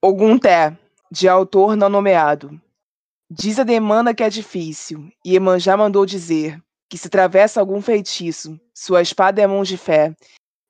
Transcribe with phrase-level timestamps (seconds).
[0.00, 0.78] Ogunté,
[1.10, 2.60] de autor não nomeado.
[3.28, 8.60] Diz a demanda que é difícil, e Emanjá mandou dizer que se atravessa algum feitiço,
[8.72, 10.14] sua espada é mão de fé,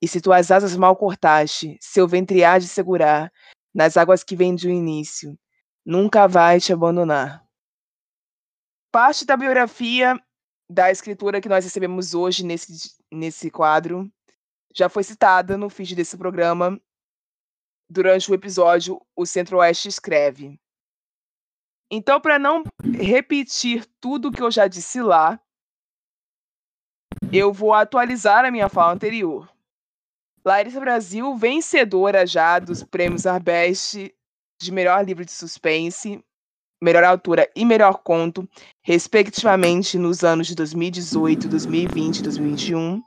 [0.00, 3.30] e se tuas asas mal cortaste, seu ventre há de segurar,
[3.74, 5.38] nas águas que vêm do início,
[5.84, 7.46] nunca vai te abandonar.
[8.90, 10.18] Parte da biografia
[10.70, 14.10] da escritora que nós recebemos hoje nesse, nesse quadro
[14.74, 16.80] já foi citada no feed desse programa
[17.88, 20.58] durante o episódio O Centro-Oeste Escreve.
[21.90, 25.40] Então, para não repetir tudo que eu já disse lá,
[27.32, 29.50] eu vou atualizar a minha fala anterior.
[30.44, 34.14] Larissa Brasil, vencedora já dos prêmios Arbest
[34.60, 36.22] de melhor livro de suspense,
[36.82, 38.48] melhor autora e melhor conto,
[38.82, 43.02] respectivamente nos anos de 2018, 2020 e 2021.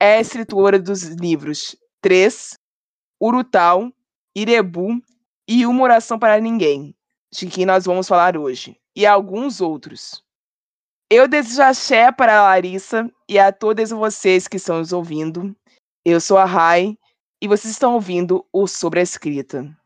[0.00, 2.54] É escritora dos livros 3,
[3.20, 3.92] Urutau,
[4.36, 5.00] Irebu
[5.48, 6.94] e Uma Oração para Ninguém,
[7.32, 10.22] de quem nós vamos falar hoje, e alguns outros.
[11.10, 15.54] Eu desejo axé para a Larissa e a todos vocês que estão nos ouvindo.
[16.04, 16.98] Eu sou a Rai
[17.40, 19.76] e vocês estão ouvindo o Sobre a Escrita.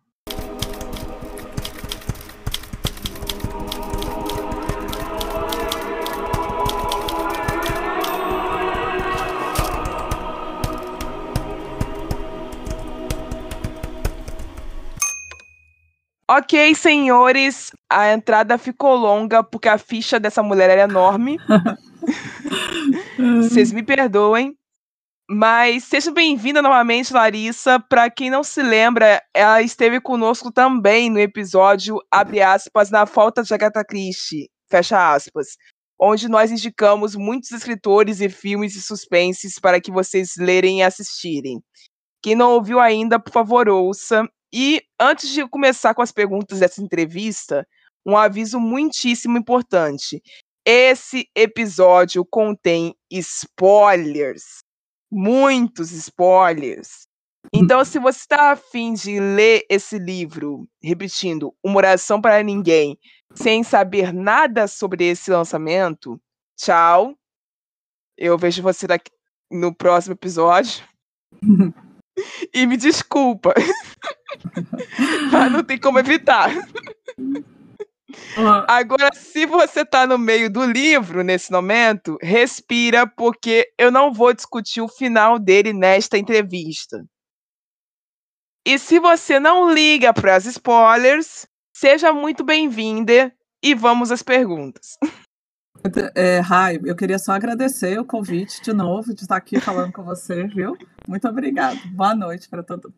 [16.32, 21.36] Ok, senhores, a entrada ficou longa porque a ficha dessa mulher era enorme.
[23.42, 24.56] Vocês me perdoem.
[25.28, 27.80] Mas seja bem-vinda novamente, Larissa.
[27.80, 33.42] Para quem não se lembra, ela esteve conosco também no episódio, abre aspas, na falta
[33.42, 35.56] de Agatha Christie, fecha aspas,
[36.00, 41.60] onde nós indicamos muitos escritores e filmes de suspenses para que vocês lerem e assistirem.
[42.22, 44.28] Quem não ouviu ainda, por favor, ouça.
[44.52, 47.66] E antes de começar com as perguntas dessa entrevista,
[48.06, 50.22] um aviso muitíssimo importante.
[50.66, 54.62] Esse episódio contém spoilers,
[55.10, 57.08] muitos spoilers.
[57.52, 62.98] Então, se você está afim de ler esse livro, repetindo, Uma Oração para Ninguém,
[63.34, 66.20] sem saber nada sobre esse lançamento,
[66.56, 67.14] tchau.
[68.16, 69.10] Eu vejo você daqui
[69.50, 70.84] no próximo episódio.
[72.52, 73.54] E me desculpa.
[75.32, 76.50] Mas não tem como evitar.
[78.66, 84.32] Agora, se você tá no meio do livro nesse momento, respira, porque eu não vou
[84.32, 87.04] discutir o final dele nesta entrevista.
[88.66, 94.98] E se você não liga para as spoilers, seja muito bem-vinda e vamos às perguntas.
[96.14, 100.02] É, Rai, eu queria só agradecer o convite de novo, de estar aqui falando com
[100.02, 100.76] você, viu?
[101.08, 101.78] Muito obrigado.
[101.88, 102.92] Boa noite para todo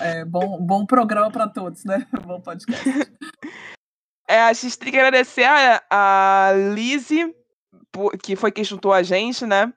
[0.00, 2.06] é, bom, bom programa para todos, né?
[2.26, 2.88] Bom podcast.
[4.28, 7.34] É, a gente tem que agradecer a, a Lizzie,
[8.22, 9.72] que foi quem juntou a gente, né?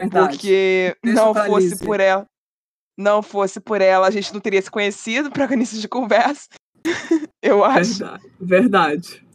[0.00, 0.36] Verdade.
[0.36, 1.86] Porque Deixa não fosse Lizzie.
[1.86, 2.26] por ela,
[2.96, 6.48] não fosse por ela, a gente não teria se conhecido para início de conversa.
[7.42, 7.98] Eu acho.
[7.98, 8.30] Verdade.
[8.40, 9.28] Verdade.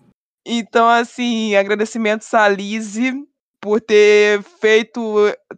[0.46, 3.14] Então, assim, agradecimentos à Lise
[3.62, 5.00] por ter feito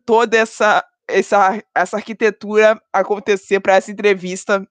[0.05, 4.65] toda essa, essa, essa arquitetura acontecer para essa entrevista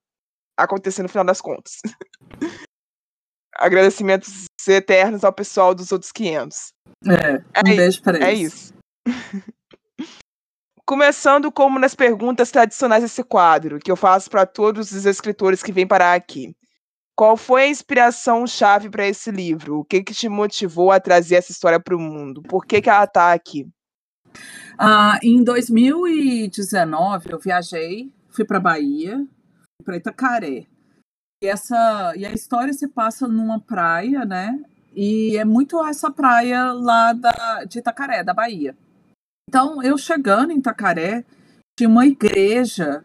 [0.57, 1.81] acontecer no final das contas.
[3.57, 6.73] agradecimentos eternos ao pessoal dos outros 500.
[7.07, 8.41] É, um é, beijo para é eles.
[8.41, 8.75] É isso.
[10.87, 15.73] Começando como nas perguntas tradicionais desse quadro, que eu faço para todos os escritores que
[15.73, 16.55] vêm parar aqui.
[17.17, 19.79] Qual foi a inspiração-chave para esse livro?
[19.79, 22.43] O que, que te motivou a trazer essa história para o mundo?
[22.43, 23.67] Por que, que ela está aqui?
[24.79, 29.25] Ah, em 2019, eu viajei, fui para Bahia,
[29.85, 30.67] para Itacaré.
[31.43, 34.59] E, essa, e a história se passa numa praia, né?
[34.95, 38.77] E é muito essa praia lá da, de Itacaré, da Bahia.
[39.49, 41.25] Então, eu chegando em Itacaré,
[41.77, 43.05] tinha uma igreja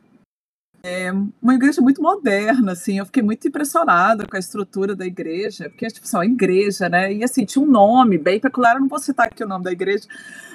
[0.82, 5.70] é uma igreja muito moderna, assim, eu fiquei muito impressionada com a estrutura da igreja,
[5.70, 7.14] porque tipo só igreja, né?
[7.14, 9.72] E assim, tinha um nome bem peculiar, eu não vou citar aqui o nome da
[9.72, 10.08] igreja,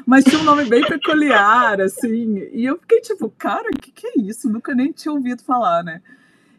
[0.06, 4.06] mas tinha um nome bem peculiar, assim, e eu fiquei tipo, cara, o que, que
[4.06, 4.48] é isso?
[4.48, 6.00] Nunca nem tinha ouvido falar, né?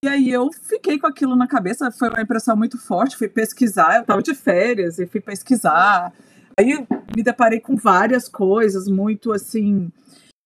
[0.04, 3.96] E aí eu fiquei com aquilo na cabeça, foi uma impressão muito forte, fui pesquisar,
[3.96, 6.14] eu estava de férias e fui pesquisar.
[6.58, 6.86] Aí
[7.16, 9.92] me deparei com várias coisas muito assim,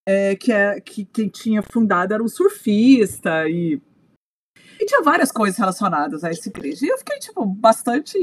[0.10, 3.80] é, que, é, que quem tinha fundado era um surfista e,
[4.80, 6.84] e tinha várias coisas relacionadas a esse igreja.
[6.84, 8.18] E eu fiquei, tipo, bastante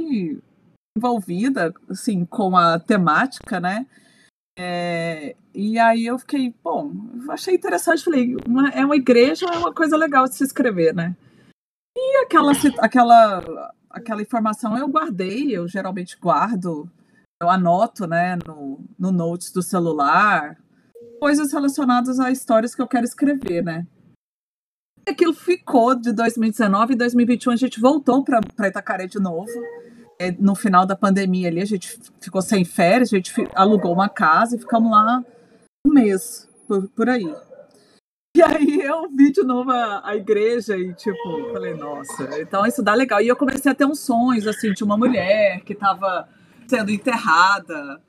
[0.99, 3.87] envolvida, assim, com a temática, né?
[4.59, 6.91] É, e aí eu fiquei, bom,
[7.31, 11.15] achei interessante, falei, uma, é uma igreja, é uma coisa legal de se escrever, né?
[11.97, 16.91] E aquela, aquela, aquela informação eu guardei, eu geralmente guardo,
[17.41, 20.59] eu anoto, né, no, no notes do celular,
[21.19, 23.87] coisas relacionadas a histórias que eu quero escrever, né.
[25.07, 29.51] E aquilo ficou de 2019 e 2021 a gente voltou para Itacaré de novo.
[30.19, 34.09] É, no final da pandemia ali, a gente ficou sem férias, a gente alugou uma
[34.09, 35.23] casa e ficamos lá
[35.87, 37.33] um mês, por, por aí.
[38.37, 42.83] E aí eu vi de novo a, a, igreja e, tipo, falei, nossa, então isso
[42.83, 43.21] dá legal.
[43.21, 46.29] E eu comecei a ter uns sonhos, assim, de uma mulher que estava
[46.67, 48.03] sendo enterrada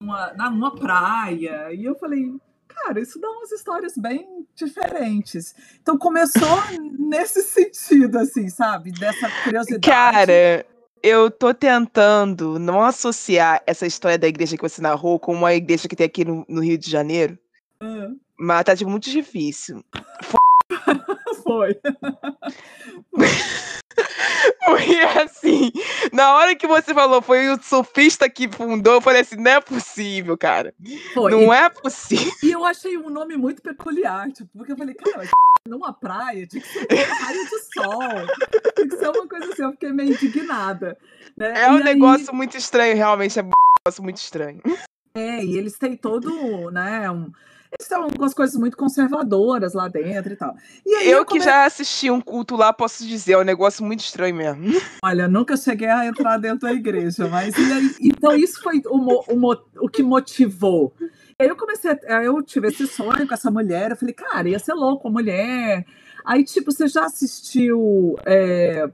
[0.00, 1.72] numa, numa praia.
[1.72, 2.34] E eu falei,
[2.66, 5.54] cara, isso dá umas histórias bem diferentes.
[5.82, 6.58] Então começou
[6.98, 8.90] nesse sentido, assim, sabe?
[8.92, 9.86] Dessa curiosidade.
[9.86, 10.66] Cara,
[11.02, 15.86] eu tô tentando não associar essa história da igreja que você narrou com uma igreja
[15.86, 17.38] que tem aqui no, no Rio de Janeiro.
[17.82, 18.18] Uhum.
[18.38, 19.84] Mas tá tipo, muito difícil.
[21.44, 21.78] Foi.
[24.64, 25.72] Porque assim,
[26.12, 29.60] na hora que você falou, foi o surfista que fundou, eu falei assim, não é
[29.60, 30.74] possível, cara.
[31.14, 31.30] Foi.
[31.30, 32.32] Não é possível.
[32.42, 35.28] E eu achei um nome muito peculiar, tipo, porque eu falei, cara,
[35.66, 38.72] numa praia, tinha que ser um raio de sol.
[38.74, 40.96] Tinha que ser uma coisa assim, eu fiquei meio indignada.
[41.36, 41.52] Né?
[41.56, 41.84] É e um aí...
[41.84, 43.50] negócio muito estranho, realmente, é um
[43.86, 44.60] negócio muito estranho.
[45.14, 47.32] É, e eles têm todo, né, um
[47.78, 50.56] eles são algumas coisas muito conservadoras lá dentro e tal.
[50.84, 51.44] E eu, eu, que come...
[51.44, 54.64] já assisti um culto lá, posso dizer, é um negócio muito estranho mesmo.
[55.04, 59.56] Olha, nunca cheguei a entrar dentro da igreja, mas aí, então isso foi o, o,
[59.84, 60.92] o que motivou.
[61.38, 64.48] E aí eu comecei, a, eu tive esse sonho com essa mulher, eu falei, cara,
[64.48, 65.86] ia ser louco a mulher.
[66.24, 68.90] Aí, tipo, você já assistiu é,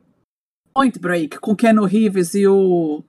[0.72, 3.02] Point Break com Ken Reeves e o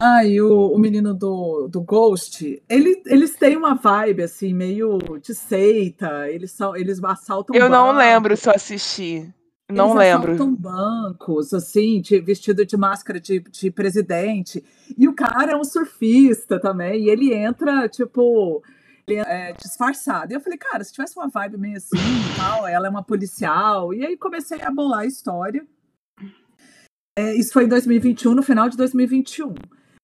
[0.00, 4.98] ah, e o, o menino do, do Ghost, ele, eles têm uma vibe, assim, meio
[5.22, 6.28] de seita.
[6.30, 7.76] Eles, são, eles assaltam Eu bancos.
[7.76, 9.32] não lembro se eu assisti.
[9.70, 10.32] Não eles lembro.
[10.32, 14.62] assaltam bancos, assim, de, vestido de máscara de, de presidente.
[14.96, 17.04] E o cara é um surfista também.
[17.04, 18.62] E ele entra, tipo,
[19.08, 20.32] é disfarçado.
[20.32, 23.02] E eu falei, cara, se tivesse uma vibe meio assim e tal, ela é uma
[23.02, 23.94] policial.
[23.94, 25.66] E aí comecei a bolar a história.
[27.18, 29.54] É, isso foi em 2021, no final de 2021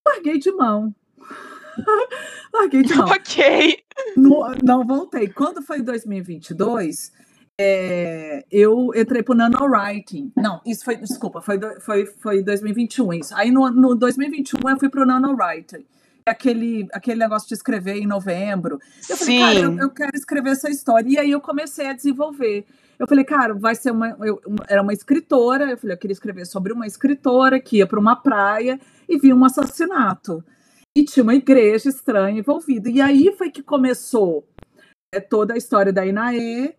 [0.07, 0.95] larguei de mão.
[2.53, 3.09] larguei de mão.
[3.13, 3.85] Ok.
[4.17, 5.29] No, não voltei.
[5.29, 7.13] Quando foi em 2022,
[7.59, 10.33] é, eu entrei pro nanowriting.
[10.37, 13.35] Não, isso foi, desculpa, foi, foi, foi 2021 isso.
[13.35, 15.85] Aí no, no 2021 eu fui pro nanowriting.
[16.25, 18.79] Aquele, aquele negócio de escrever em novembro.
[19.09, 19.41] Eu falei, Sim.
[19.41, 21.09] cara, eu, eu, quero escrever essa história.
[21.09, 22.65] E aí eu comecei a desenvolver.
[22.99, 24.17] Eu falei, cara, vai ser uma.
[24.21, 25.71] Eu, era uma escritora.
[25.71, 28.79] Eu falei, eu queria escrever sobre uma escritora que ia para uma praia
[29.12, 30.44] e viu um assassinato.
[30.97, 32.88] E tinha uma igreja estranha envolvida.
[32.91, 34.47] E aí foi que começou
[35.12, 36.75] é, toda a história da Inaê.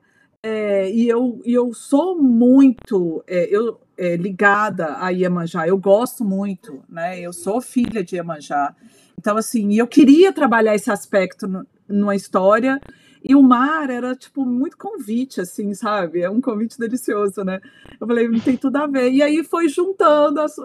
[0.46, 6.84] É, e eu, eu sou muito é, eu, é, ligada a Iemanjá, eu gosto muito,
[6.90, 7.20] né?
[7.20, 8.76] Eu sou filha de Iemanjá.
[9.18, 12.82] Então, assim, eu queria trabalhar esse aspecto no, numa história,
[13.24, 16.22] e o mar era, tipo, muito convite, assim, sabe?
[16.22, 17.62] É um convite delicioso, né?
[18.00, 19.12] Eu falei, não tem tudo a ver.
[19.12, 20.58] E aí foi juntando as,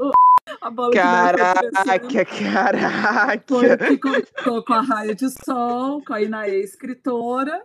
[0.61, 3.43] a bola caraca, que caraca!
[3.47, 7.63] Foi que com a Raia de Sol, com a Inaê escritora,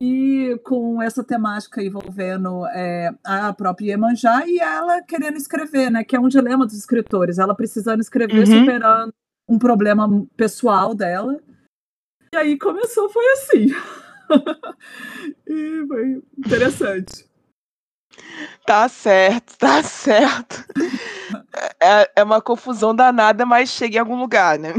[0.00, 6.04] e com essa temática envolvendo é, a própria Iemanjá e ela querendo escrever, né?
[6.04, 8.60] Que é um dilema dos escritores, ela precisando escrever, uhum.
[8.60, 9.14] superando
[9.48, 11.40] um problema pessoal dela.
[12.34, 13.66] E aí começou, foi assim.
[15.48, 17.25] e foi interessante.
[18.64, 20.64] Tá certo, tá certo.
[21.80, 24.74] É, é uma confusão danada, mas chega em algum lugar, né?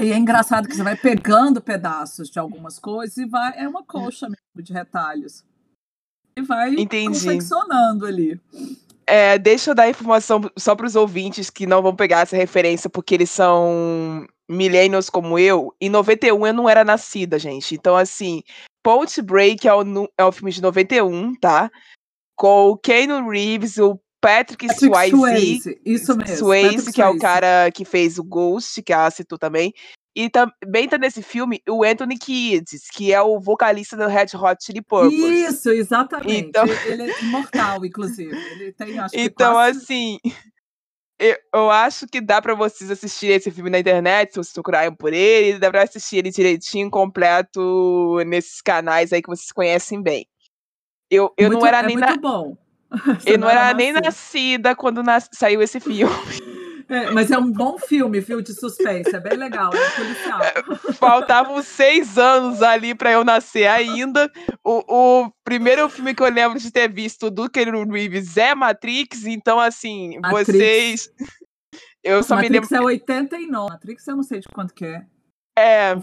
[0.00, 3.56] E é engraçado que você vai pegando pedaços de algumas coisas e vai.
[3.56, 5.44] É uma colcha mesmo de retalhos.
[6.36, 7.20] E vai Entendi.
[7.20, 8.40] confeccionando ali.
[9.06, 12.90] É, deixa eu dar informação só para os ouvintes que não vão pegar essa referência,
[12.90, 15.74] porque eles são millennials como eu.
[15.80, 17.74] Em 91 eu não era nascida, gente.
[17.74, 18.42] Então, assim,
[18.82, 19.82] Point Break é o,
[20.18, 21.70] é o filme de 91, tá?
[22.36, 27.06] Com o Keanu Reeves, o Patrick, Patrick Swayze, Swayze, isso mesmo, Swayze, Patrick que é
[27.08, 29.72] o cara que fez o Ghost, que a citou também.
[30.16, 34.64] E também tá nesse filme o Anthony Kiedis, que é o vocalista do Red Hot
[34.64, 35.12] Chili Peppers.
[35.12, 36.46] Isso, exatamente.
[36.48, 36.64] Então...
[36.86, 38.34] Ele é imortal, inclusive.
[38.52, 39.78] Ele tem, acho então, quase...
[39.80, 40.18] assim,
[41.18, 44.94] eu, eu, acho que dá para vocês assistirem esse filme na internet, se vocês procurarem
[44.94, 50.26] por ele, dá pra assistir ele direitinho, completo, nesses canais aí que vocês conhecem bem.
[51.14, 52.16] Eu, eu muito, não era é nem na...
[52.16, 52.56] bom.
[53.26, 55.28] eu não, era, nem nascida quando nas...
[55.32, 56.12] saiu esse filme.
[56.88, 60.40] É, mas é um bom filme, viu, de suspense, é bem legal, é policial.
[60.94, 64.30] Faltavam seis anos ali para eu nascer ainda.
[64.62, 64.82] O,
[65.24, 69.58] o, primeiro filme que eu lembro de ter visto do Keanu Reeves é Matrix, então
[69.58, 70.46] assim, Matrix.
[70.46, 71.10] vocês...
[72.02, 72.90] Eu só Matrix me lembro...
[72.90, 75.06] é 89, Matrix eu não sei de quanto que é.
[75.56, 75.96] É,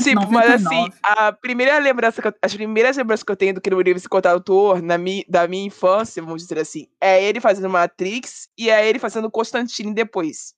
[0.00, 3.82] Sim, mas assim, a primeira lembrança eu, as primeiras lembranças que eu tenho do Keanu
[3.82, 8.48] Reeves enquanto autor na mi, da minha infância, vamos dizer assim, é ele fazendo Matrix
[8.56, 10.54] e é ele fazendo Constantine depois.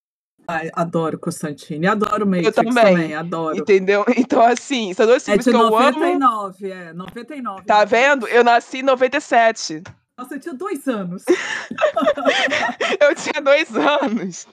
[0.46, 3.56] Ai, adoro Constantine, adoro Matrix eu também, também, adoro.
[3.56, 4.04] Entendeu?
[4.16, 6.82] Então, assim, são dois filmes é que 99, eu amo.
[6.82, 7.64] É, 99.
[7.64, 8.26] Tá vendo?
[8.28, 9.82] Eu nasci em 97.
[10.22, 11.24] Nossa, eu tinha dois anos.
[13.00, 14.46] eu tinha dois anos.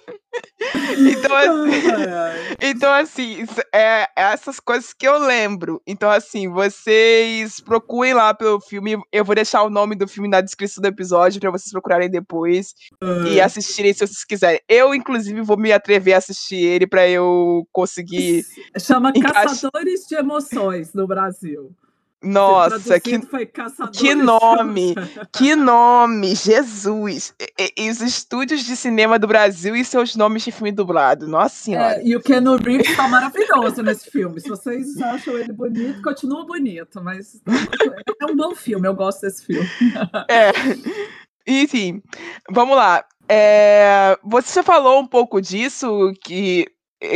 [0.98, 2.58] Então, assim, ai, ai.
[2.60, 5.80] então, assim é, é, essas coisas que eu lembro.
[5.86, 8.98] Então, assim, vocês procurem lá pelo filme.
[9.12, 12.74] Eu vou deixar o nome do filme na descrição do episódio para vocês procurarem depois
[13.32, 14.60] e assistirem se vocês quiserem.
[14.68, 18.44] Eu, inclusive, vou me atrever a assistir ele para eu conseguir.
[18.80, 21.76] Chama Caçadores de Emoções no Brasil.
[22.22, 23.18] Nossa, que,
[23.94, 24.94] que nome!
[25.32, 26.36] que nome!
[26.36, 27.34] Jesus!
[27.58, 31.28] E, e, os estúdios de cinema do Brasil e seus nomes de filme dublado.
[31.28, 31.96] Nossa é, Senhora!
[31.96, 34.42] É, e o Ken Reeves tá maravilhoso nesse filme.
[34.42, 37.42] Se vocês acham ele bonito, continua bonito, mas
[38.22, 39.70] é um bom filme, eu gosto desse filme.
[40.30, 40.52] é.
[41.48, 42.04] Enfim,
[42.52, 43.06] vamos lá.
[43.30, 46.68] É, você já falou um pouco disso, que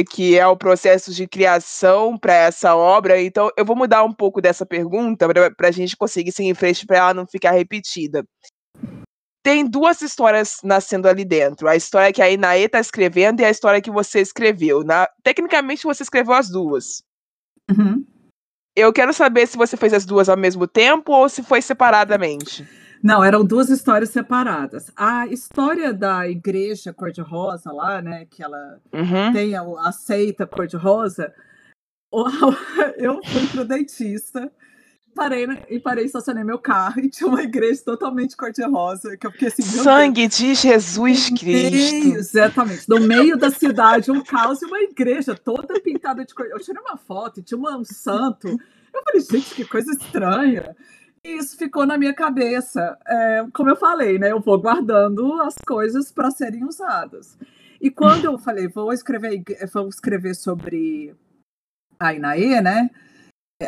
[0.10, 3.22] que é o processo de criação para essa obra.
[3.22, 6.86] Então, eu vou mudar um pouco dessa pergunta para a gente conseguir seguir em frente
[6.86, 8.24] para ela não ficar repetida.
[9.44, 11.68] Tem duas histórias nascendo ali dentro.
[11.68, 14.84] A história que a Inaê está escrevendo e a história que você escreveu.
[14.84, 15.08] Na...
[15.22, 17.04] Tecnicamente, você escreveu as duas.
[17.70, 18.06] Uhum.
[18.74, 22.66] Eu quero saber se você fez as duas ao mesmo tempo ou se foi separadamente.
[23.04, 24.90] Não, eram duas histórias separadas.
[24.96, 29.34] A história da igreja cor-de-rosa lá, né, que ela uhum.
[29.34, 31.34] tem a, a seita cor-de-rosa,
[32.98, 34.50] eu fui pro dentista,
[35.14, 39.50] parei e parei, estacionei meu carro e tinha uma igreja totalmente cor-de-rosa, que eu fiquei
[39.50, 40.38] assim, Sangue Deus.
[40.38, 42.16] de Jesus Cristo.
[42.16, 42.88] exatamente.
[42.88, 46.46] No meio da cidade, um caos e uma igreja toda pintada de cor.
[46.46, 48.48] Eu tirei uma foto e tinha um santo.
[48.48, 50.74] Eu falei, gente, que coisa estranha.
[51.26, 52.98] Isso ficou na minha cabeça.
[53.08, 54.32] É, como eu falei, né?
[54.32, 57.38] Eu vou guardando as coisas para serem usadas.
[57.80, 59.42] E quando eu falei, vou escrever,
[59.74, 61.16] vou escrever sobre
[61.98, 62.90] a Inaê, né?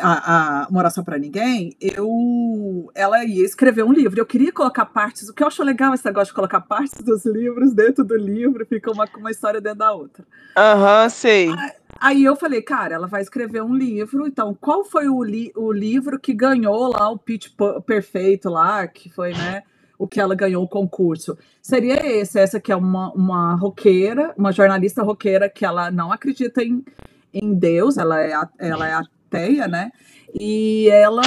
[0.02, 4.18] A, a Moração para Ninguém, eu, ela ia escrever um livro.
[4.18, 5.28] Eu queria colocar partes.
[5.28, 8.64] O que eu acho legal esse negócio de colocar partes dos livros dentro do livro,
[8.66, 10.24] fica uma, uma história dentro da outra.
[10.56, 11.48] Aham, uhum, sei.
[11.50, 15.50] Aí, Aí eu falei, cara, ela vai escrever um livro, então qual foi o, li
[15.56, 17.48] o livro que ganhou lá o pitch
[17.86, 19.62] perfeito lá, que foi, né,
[19.98, 21.38] o que ela ganhou o concurso?
[21.62, 26.62] Seria esse, essa que é uma, uma roqueira, uma jornalista roqueira que ela não acredita
[26.62, 26.84] em,
[27.32, 29.90] em Deus, ela é, ela é ateia, né,
[30.38, 31.22] e ela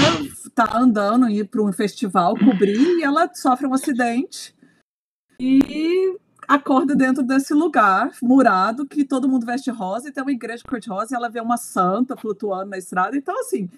[0.55, 4.53] tá andando, ir para um festival, cobrir, e ela sofre um acidente,
[5.39, 10.63] e acorda dentro desse lugar murado que todo mundo veste rosa e tem uma igreja
[10.67, 13.15] cor-de-rosa e ela vê uma santa flutuando na estrada.
[13.15, 13.69] Então, assim,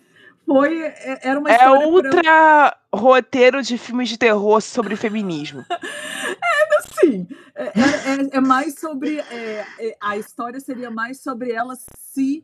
[0.45, 0.81] foi.
[0.81, 5.65] É, era uma É ultra roteiro de filmes de terror sobre feminismo.
[5.69, 7.27] é, assim.
[7.55, 9.19] É, é, é mais sobre.
[9.19, 12.43] É, é, a história seria mais sobre ela se.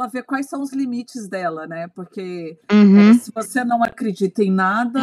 [0.00, 1.86] Ela ver quais são os limites dela, né?
[1.88, 3.12] Porque uhum.
[3.18, 4.98] se você não acredita em nada,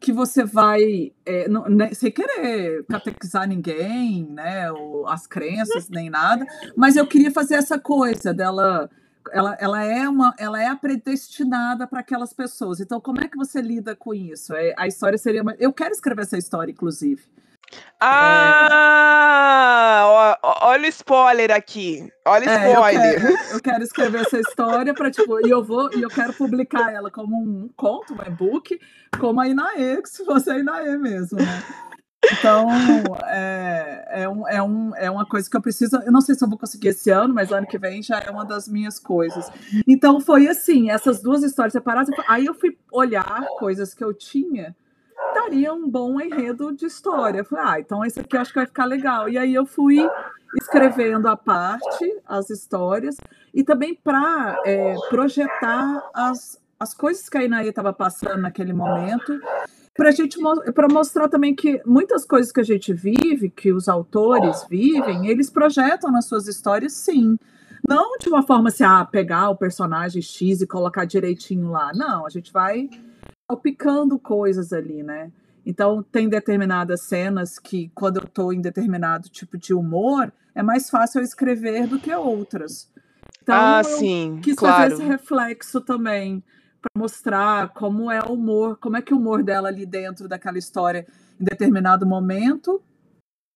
[0.00, 6.08] que você vai, é, não, né, sem querer catequizar ninguém, né, ou as crenças, nem
[6.10, 8.90] nada, mas eu queria fazer essa coisa dela,
[9.32, 13.36] ela, ela, é, uma, ela é a predestinada para aquelas pessoas, então como é que
[13.36, 14.54] você lida com isso?
[14.54, 17.22] É, a história seria, eu quero escrever essa história, inclusive,
[18.00, 19.58] ah,
[20.42, 20.46] é...
[20.62, 22.08] olha o spoiler aqui.
[22.26, 23.14] Olha o é, spoiler.
[23.14, 26.32] Eu quero, eu quero, escrever essa história para tipo, e eu vou e eu quero
[26.32, 28.78] publicar ela como um conto, um e-book,
[29.18, 31.62] como a Inaê, que se fosse a Inaê mesmo, né?
[32.32, 32.68] Então,
[33.26, 35.96] é, é, um, é, um, é uma coisa que eu preciso.
[35.96, 38.30] Eu não sei se eu vou conseguir esse ano, mas ano que vem já é
[38.30, 39.50] uma das minhas coisas.
[39.86, 42.14] Então, foi assim: essas duas histórias separadas.
[42.28, 44.74] Aí eu fui olhar coisas que eu tinha
[45.44, 47.44] daria um bom enredo de história.
[47.44, 49.28] Falei, ah, então esse aqui acho que vai ficar legal.
[49.28, 49.98] E aí eu fui
[50.60, 53.16] escrevendo a parte, as histórias,
[53.52, 59.38] e também para é, projetar as, as coisas que a Inaê estava passando naquele momento,
[59.96, 60.38] para gente
[60.74, 65.50] para mostrar também que muitas coisas que a gente vive, que os autores vivem, eles
[65.50, 67.36] projetam nas suas histórias, sim.
[67.86, 71.92] Não de uma forma assim, ah, pegar o personagem X e colocar direitinho lá.
[71.94, 72.88] Não, a gente vai
[73.50, 75.30] salpicando coisas ali, né?
[75.66, 80.90] Então, tem determinadas cenas que, quando eu estou em determinado tipo de humor, é mais
[80.90, 82.90] fácil eu escrever do que outras.
[83.42, 84.90] Então, ah, eu sim, quis claro.
[84.90, 86.42] fazer esse reflexo também,
[86.80, 90.58] para mostrar como é o humor, como é que o humor dela ali dentro daquela
[90.58, 91.06] história,
[91.40, 92.82] em determinado momento,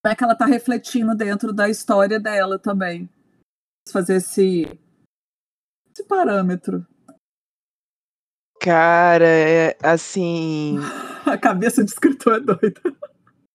[0.02, 3.08] como é que ela está refletindo dentro da história dela também.
[3.90, 4.66] Fazer esse,
[5.92, 6.86] esse parâmetro.
[8.60, 10.78] Cara, é, assim.
[11.26, 12.80] A cabeça de escritor é doida.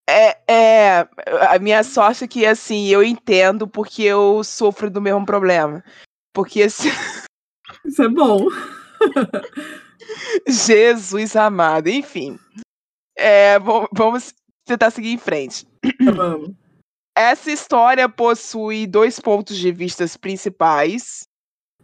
[0.07, 1.07] É, é,
[1.49, 5.83] a minha sorte é que, assim, eu entendo porque eu sofro do mesmo problema.
[6.33, 6.89] Porque, assim,
[7.85, 8.47] Isso é bom.
[10.47, 12.37] Jesus amado, enfim.
[13.17, 13.57] É,
[13.91, 14.33] vamos
[14.65, 15.67] tentar seguir em frente.
[16.03, 16.51] Vamos.
[17.15, 21.27] Essa história possui dois pontos de vista principais,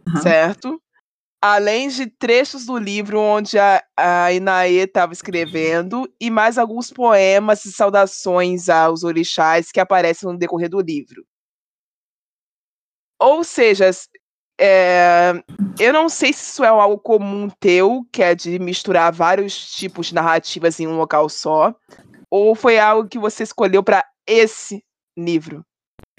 [0.08, 0.22] Aham.
[0.22, 0.82] certo?
[1.42, 7.64] Além de trechos do livro onde a, a Inaê estava escrevendo, e mais alguns poemas
[7.64, 11.24] e saudações aos orixás que aparecem no decorrer do livro.
[13.18, 13.90] Ou seja,
[14.60, 15.32] é,
[15.78, 20.08] eu não sei se isso é algo comum teu, que é de misturar vários tipos
[20.08, 21.74] de narrativas em um local só,
[22.30, 24.84] ou foi algo que você escolheu para esse
[25.16, 25.64] livro.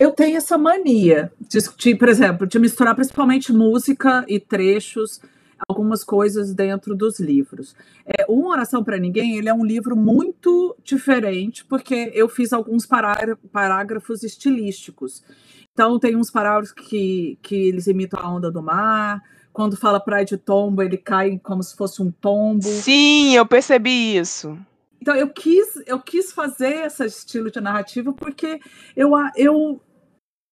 [0.01, 5.21] Eu tenho essa mania de, de, por exemplo, de misturar principalmente música e trechos,
[5.69, 7.75] algumas coisas dentro dos livros.
[8.03, 12.83] É, Uma Oração para Ninguém, ele é um livro muito diferente, porque eu fiz alguns
[12.83, 15.23] pará- parágrafos estilísticos.
[15.71, 19.21] Então, tem uns parágrafos que, que eles imitam a onda do mar,
[19.53, 22.63] quando fala praia de tombo, ele cai como se fosse um tombo.
[22.63, 24.57] Sim, eu percebi isso.
[24.99, 28.59] Então eu quis, eu quis fazer esse estilo de narrativa porque
[28.95, 29.81] eu eu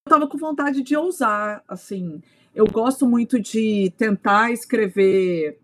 [0.10, 2.22] estava com vontade de ousar, assim.
[2.54, 5.60] Eu gosto muito de tentar escrever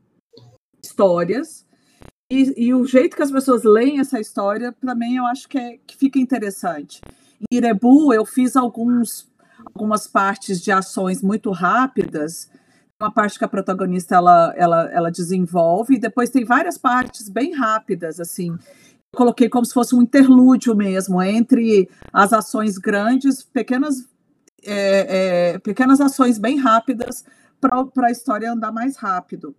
[0.84, 1.66] histórias
[2.32, 5.58] e, e o jeito que as pessoas leem essa história, para mim, eu acho que,
[5.58, 7.00] é, que fica interessante.
[7.40, 9.32] Em Irebu, eu fiz alguns,
[9.74, 12.50] algumas partes de ações muito rápidas,
[13.00, 17.54] uma parte que a protagonista ela, ela, ela desenvolve, e depois tem várias partes bem
[17.54, 18.58] rápidas, assim.
[19.16, 24.08] Coloquei como se fosse um interlúdio mesmo, entre as ações grandes, pequenas,
[24.66, 27.24] é, é, pequenas ações bem rápidas
[27.62, 29.56] para a história andar mais rápido.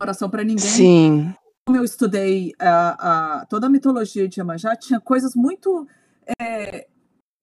[0.00, 1.34] Oração para ninguém Sim.
[1.66, 5.86] como eu estudei a, a- toda a mitologia de Iemanjá, tinha coisas muito
[6.40, 6.86] é,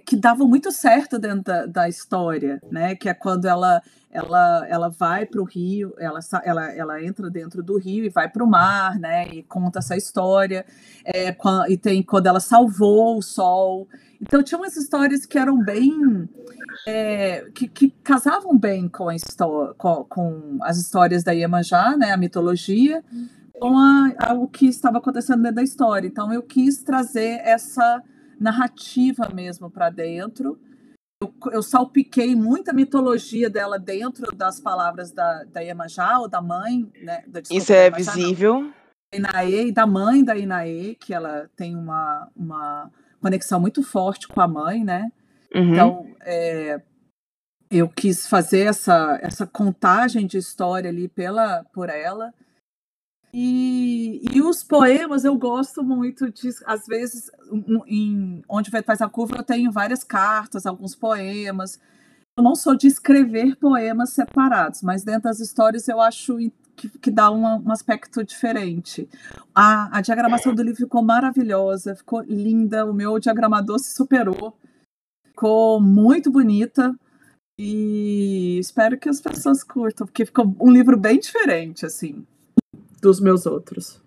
[0.05, 2.95] que davam muito certo dentro da, da história, né?
[2.95, 7.61] Que é quando ela ela, ela vai para o rio, ela, ela, ela entra dentro
[7.61, 9.27] do rio e vai para o mar, né?
[9.27, 10.65] E conta essa história.
[11.03, 11.35] É,
[11.67, 13.89] e tem quando ela salvou o sol.
[14.21, 16.29] Então tinha umas histórias que eram bem
[16.87, 19.15] é, que, que casavam bem com, a
[19.77, 22.11] com, com as histórias da Iemanjá, né?
[22.11, 23.03] A mitologia
[23.59, 26.07] com a, a- o que estava acontecendo dentro da história.
[26.07, 28.01] Então eu quis trazer essa
[28.39, 30.59] narrativa mesmo para dentro.
[31.21, 36.91] Eu, eu salpiquei muita mitologia dela dentro das palavras da, da Iemanjá ou da mãe,
[37.01, 37.23] né?
[37.27, 38.71] Da, desculpa, Isso é Iemanjá, visível.
[39.13, 44.41] Inaê e da mãe da Inaê, que ela tem uma, uma conexão muito forte com
[44.41, 45.11] a mãe, né?
[45.53, 45.71] Uhum.
[45.71, 46.81] Então, é,
[47.71, 52.33] eu quis fazer essa, essa contagem de história ali pela, por ela.
[53.37, 57.29] E, e os poemas eu gosto muito de, às vezes,
[57.85, 61.77] em Onde Vai Faz a Curva, eu tenho várias cartas, alguns poemas.
[62.37, 66.37] Eu não sou de escrever poemas separados, mas dentro das histórias eu acho
[66.77, 69.05] que, que dá uma- um aspecto diferente.
[69.53, 74.57] A, a diagramação do livro ficou maravilhosa, ficou linda, o meu diagramador se superou,
[75.27, 76.95] ficou muito bonita.
[77.59, 82.25] E espero que as pessoas curtam, porque ficou um livro bem diferente, assim,
[83.05, 84.01] dos meus outros.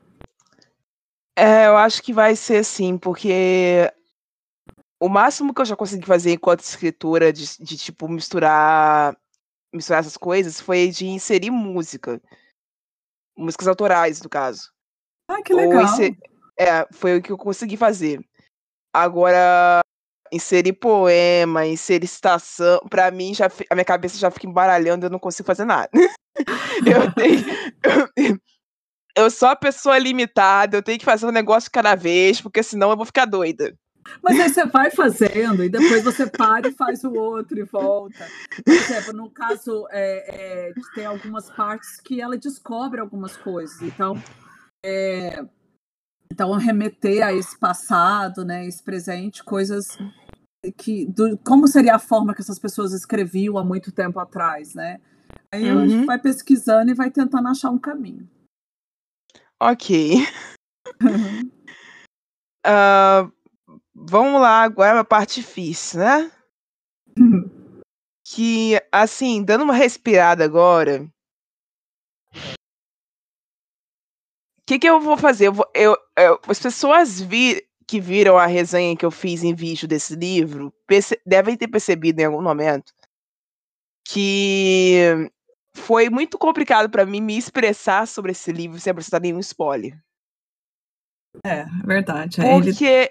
[1.39, 3.89] É, eu acho que vai ser assim, porque
[5.01, 9.17] o máximo que eu já consegui fazer enquanto escritora de, de, tipo misturar
[9.73, 12.21] misturar essas coisas foi de inserir música.
[13.37, 14.73] Músicas autorais, no caso.
[15.31, 15.85] Ah, que legal.
[15.85, 16.19] inse-
[16.59, 18.21] É, foi o que eu consegui fazer.
[18.93, 19.79] Agora,
[20.33, 25.21] inserir poema, inserir citação, pra mim, já, a minha cabeça já fica embaralhando, eu não
[25.21, 25.89] consigo fazer nada.
[26.85, 27.45] eu tenho.
[28.17, 28.41] Eu,
[29.19, 32.91] eu sou a pessoa limitada, eu tenho que fazer um negócio cada vez, porque senão
[32.91, 33.75] eu vou ficar doida.
[34.23, 38.27] Mas aí você vai fazendo e depois você para e faz o outro e volta.
[38.65, 43.83] Por exemplo, no caso, é, é, tem algumas partes que ela descobre algumas coisas.
[43.83, 44.17] Então,
[44.85, 45.45] é,
[46.33, 49.99] então remeter a esse passado, né, esse presente, coisas
[50.77, 55.01] que do, como seria a forma que essas pessoas escreviam há muito tempo atrás, né?
[55.53, 55.89] Aí a Uhum.
[55.89, 58.29] gente vai pesquisando e vai tentando achar um caminho.
[59.61, 60.17] Ok.
[62.67, 63.33] Uh,
[63.95, 66.31] vamos lá agora a parte difícil, né?
[68.31, 71.09] que, assim, dando uma respirada agora.
[74.59, 75.47] O que, que eu vou fazer?
[75.49, 79.55] Eu, vou, eu, eu as pessoas vi, que viram a resenha que eu fiz em
[79.55, 80.73] vídeo desse livro
[81.25, 82.93] devem ter percebido em algum momento
[84.07, 85.31] que
[85.79, 89.99] foi muito complicado para mim me expressar sobre esse livro sem apresentar nenhum spoiler.
[91.45, 92.37] É, verdade.
[92.41, 93.11] Porque Ele...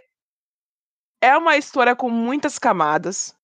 [1.22, 3.36] é uma história com muitas camadas.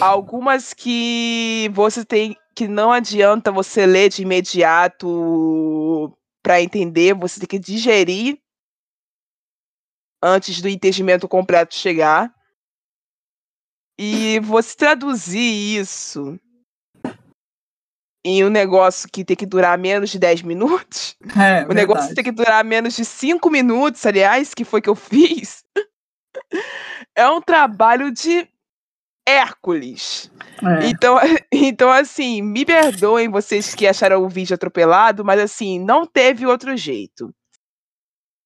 [0.00, 7.48] Algumas que você tem que não adianta você ler de imediato para entender, você tem
[7.48, 8.40] que digerir
[10.22, 12.34] antes do entendimento completo chegar.
[13.98, 16.38] E você traduzir isso
[18.26, 21.16] em um negócio que tem que durar menos de 10 minutos.
[21.40, 24.96] É, o negócio tem que durar menos de 5 minutos, aliás, que foi que eu
[24.98, 25.64] fiz.
[27.14, 28.48] É um trabalho de
[29.24, 30.28] Hércules.
[30.60, 30.88] É.
[30.88, 31.18] Então,
[31.52, 36.76] então, assim, me perdoem vocês que acharam o vídeo atropelado, mas assim, não teve outro
[36.76, 37.32] jeito.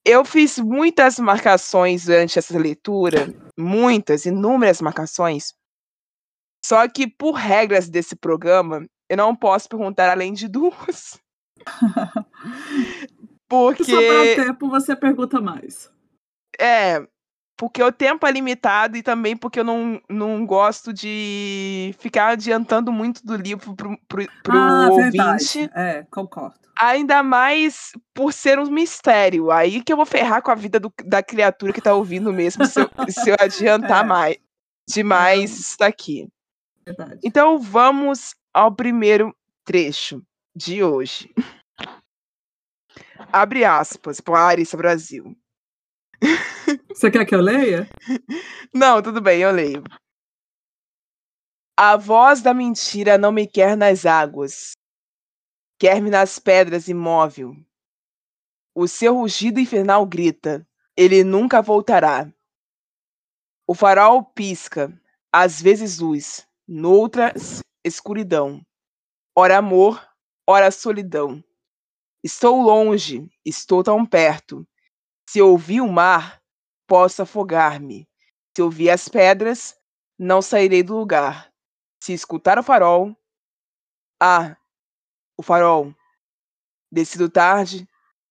[0.04, 5.54] Eu fiz muitas marcações durante essa leitura, muitas, inúmeras marcações.
[6.62, 11.20] Só que, por regras desse programa, eu não posso perguntar além de duas.
[13.48, 13.84] Porque.
[13.84, 15.90] Só para tempo você pergunta mais.
[16.58, 17.04] É,
[17.56, 22.92] porque o tempo é limitado e também porque eu não, não gosto de ficar adiantando
[22.92, 25.10] muito do livro pro, pro, pro ah, ouvinte.
[25.10, 25.70] Verdade.
[25.74, 26.60] É, concordo.
[26.78, 29.50] Ainda mais por ser um mistério.
[29.50, 32.64] Aí que eu vou ferrar com a vida do, da criatura que tá ouvindo mesmo
[32.66, 34.06] se eu, se eu adiantar é.
[34.06, 34.36] mais
[34.88, 35.54] demais é.
[35.54, 36.28] isso daqui.
[36.84, 37.20] Verdade.
[37.22, 40.22] Então vamos ao primeiro trecho
[40.54, 41.32] de hoje.
[43.32, 45.36] Abre aspas para Larissa Brasil.
[46.88, 47.88] Você quer que eu leia?
[48.74, 49.82] Não, tudo bem, eu leio.
[51.76, 54.72] A voz da mentira não me quer nas águas,
[55.78, 57.56] quer-me nas pedras imóvel.
[58.74, 60.66] O seu rugido infernal grita,
[60.96, 62.30] ele nunca voltará.
[63.66, 64.92] O farol pisca,
[65.32, 68.64] às vezes luz, noutras escuridão.
[69.36, 70.00] Ora amor,
[70.46, 71.42] ora solidão.
[72.22, 74.64] Estou longe, estou tão perto.
[75.28, 76.40] Se ouvir o mar,
[76.86, 78.08] posso afogar-me.
[78.56, 79.76] Se ouvir as pedras,
[80.16, 81.52] não sairei do lugar.
[82.00, 83.16] Se escutar o farol,
[84.22, 84.56] ah,
[85.36, 85.92] o farol.
[86.92, 87.88] Descido tarde,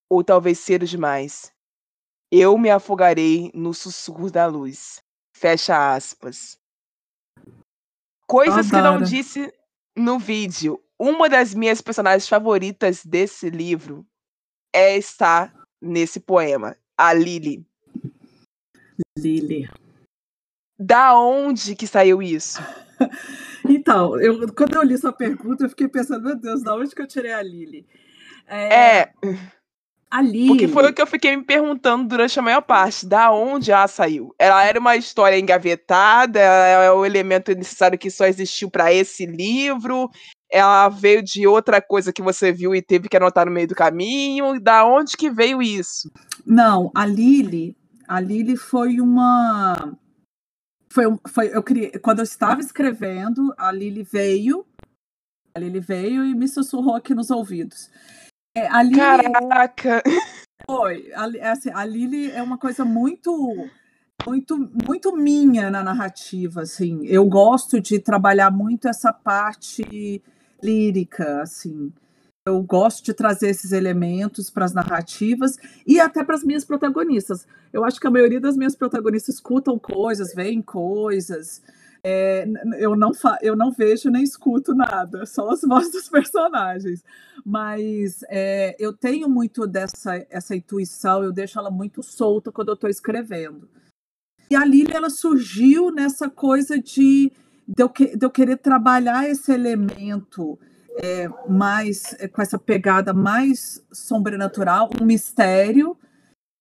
[0.09, 1.53] ou talvez cedo demais.
[2.31, 5.03] Eu me afogarei no sussurro da luz.
[5.35, 6.57] Fecha aspas.
[8.29, 9.51] Coisas que não disse
[9.97, 10.79] no vídeo.
[10.99, 14.05] Uma das minhas personagens favoritas desse livro
[14.71, 17.65] é estar nesse poema a Lily.
[19.17, 19.67] Lily.
[20.77, 22.61] Da onde que saiu isso?
[23.67, 27.01] então, eu, quando eu li sua pergunta, eu fiquei pensando, meu Deus, da onde que
[27.01, 27.87] eu tirei a Lily?
[28.45, 29.01] É.
[29.01, 29.13] é
[30.09, 30.47] a Lily.
[30.47, 33.87] Porque foi o que eu fiquei me perguntando durante a maior parte, da onde ela
[33.87, 34.33] saiu.
[34.39, 40.09] Ela era uma história engavetada, é o elemento necessário que só existiu para esse livro
[40.51, 43.75] ela veio de outra coisa que você viu e teve que anotar no meio do
[43.75, 44.59] caminho?
[44.59, 46.11] Da onde que veio isso?
[46.45, 49.95] Não, a Lili, a Lili foi uma
[50.91, 54.65] foi, foi eu criei, quando eu estava escrevendo, a Lili veio,
[55.53, 57.91] a Lili veio e me sussurrou aqui nos ouvidos.
[58.55, 60.03] É, a Lili, Caraca.
[60.69, 63.69] Foi, a, é assim, a Lili é uma coisa muito
[64.25, 67.05] muito muito minha na narrativa, assim.
[67.05, 70.21] Eu gosto de trabalhar muito essa parte
[70.61, 71.91] lírica, assim.
[72.45, 77.47] Eu gosto de trazer esses elementos para as narrativas e até para as minhas protagonistas.
[77.71, 81.61] Eu acho que a maioria das minhas protagonistas escutam coisas, veem coisas.
[82.03, 87.03] É, eu, não eu não vejo nem escuto nada, só as vozes dos personagens.
[87.45, 92.75] Mas é, eu tenho muito dessa essa intuição, eu deixo ela muito solta quando eu
[92.75, 93.69] estou escrevendo.
[94.49, 97.31] E a Lília ela surgiu nessa coisa de
[97.69, 100.57] de eu, que, de eu querer trabalhar esse elemento
[101.01, 105.95] é, mais é, com essa pegada mais sobrenatural, um mistério.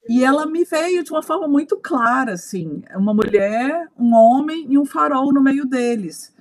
[0.09, 4.79] E ela me veio de uma forma muito clara, assim, uma mulher, um homem e
[4.79, 6.33] um farol no meio deles.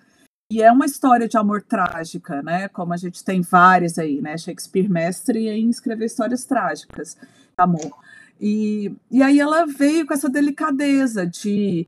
[0.50, 2.70] E é uma história de amor trágica, né?
[2.70, 4.38] Como a gente tem várias aí, né?
[4.38, 7.18] Shakespeare mestre em escrever histórias trágicas,
[7.58, 7.92] amor.
[8.40, 11.86] E, e aí ela veio com essa delicadeza de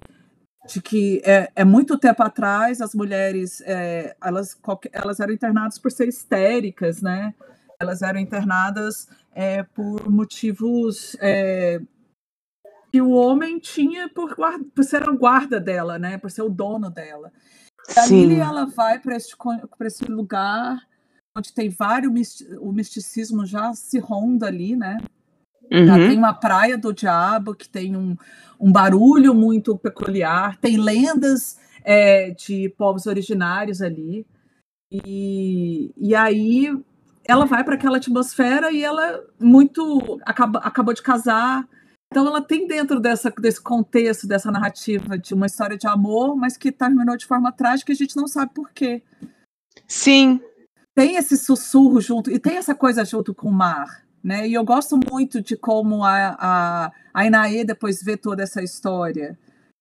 [0.68, 4.58] de que é, é, muito tempo atrás as mulheres é, elas,
[4.92, 7.34] elas eram internadas por ser histéricas, né?
[7.80, 11.80] Elas eram internadas é, por motivos é,
[12.92, 16.18] que o homem tinha por, guarda, por ser a guarda dela, né?
[16.18, 17.32] Por ser o dono dela.
[17.96, 19.34] E a Lily, ela vai para esse,
[19.82, 20.80] esse lugar
[21.38, 24.98] onde tem vários o misticismo já se ronda ali, né?
[25.72, 25.86] Uhum.
[25.86, 28.15] Já tem uma praia do diabo que tem um,
[28.60, 34.26] um barulho muito peculiar, tem lendas é, de povos originários ali.
[34.92, 36.76] E, e aí
[37.30, 41.68] ela vai para aquela atmosfera e ela muito acaba, acabou de casar.
[42.12, 46.58] Então ela tem dentro dessa, desse contexto, dessa narrativa de uma história de amor, mas
[46.58, 49.04] que terminou de forma trágica e a gente não sabe por quê.
[49.88, 50.42] Sim.
[50.96, 54.04] Tem esse sussurro junto, e tem essa coisa junto com o mar.
[54.24, 54.48] Né?
[54.48, 59.38] E eu gosto muito de como a, a, a Inaê depois vê toda essa história,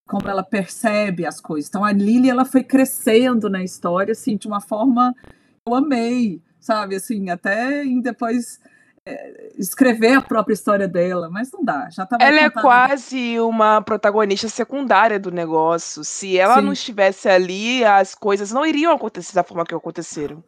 [0.07, 1.71] como ela percebe as coisas.
[1.71, 5.33] Então a Lily ela foi crescendo na história assim de uma forma que
[5.67, 6.97] eu amei, sabe?
[6.97, 8.61] Assim, até em depois
[9.07, 11.89] é, escrever a própria história dela, mas não dá.
[11.91, 16.05] Já tava ela é quase uma protagonista secundária do negócio.
[16.05, 16.63] Se ela Sim.
[16.63, 20.43] não estivesse ali, as coisas não iriam acontecer da forma que aconteceram.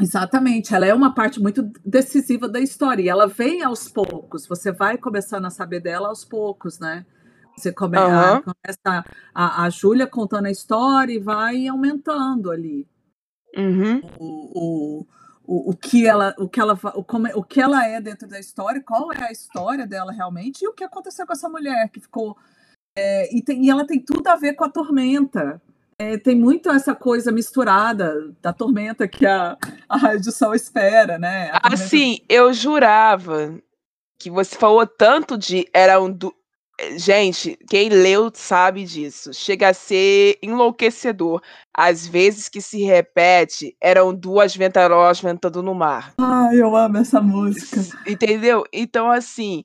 [0.00, 4.46] Exatamente, ela é uma parte muito decisiva da história e ela vem aos poucos.
[4.46, 7.04] Você vai começando a saber dela aos poucos, né?
[7.54, 8.04] Você come uhum.
[8.04, 12.88] a, começa a, a Júlia contando a história e vai aumentando ali
[13.56, 14.00] uhum.
[14.18, 15.06] o, o,
[15.70, 18.82] o, que ela, o que ela, o, como, o que ela é dentro da história,
[18.82, 22.36] qual é a história dela realmente e o que aconteceu com essa mulher que ficou
[22.96, 25.60] é, e, tem, e ela tem tudo a ver com a tormenta,
[25.98, 29.56] é, tem muito essa coisa misturada da tormenta que a,
[29.88, 31.50] a edição espera, né?
[31.62, 33.58] Assim, eu jurava
[34.18, 36.16] que você falou tanto de era um.
[36.96, 39.32] Gente, quem leu sabe disso.
[39.32, 41.40] Chega a ser enlouquecedor.
[41.72, 46.12] Às vezes que se repete, eram duas ventarolas ventando no mar.
[46.18, 47.80] Ai, eu amo essa música.
[48.06, 48.64] Entendeu?
[48.72, 49.64] Então, assim,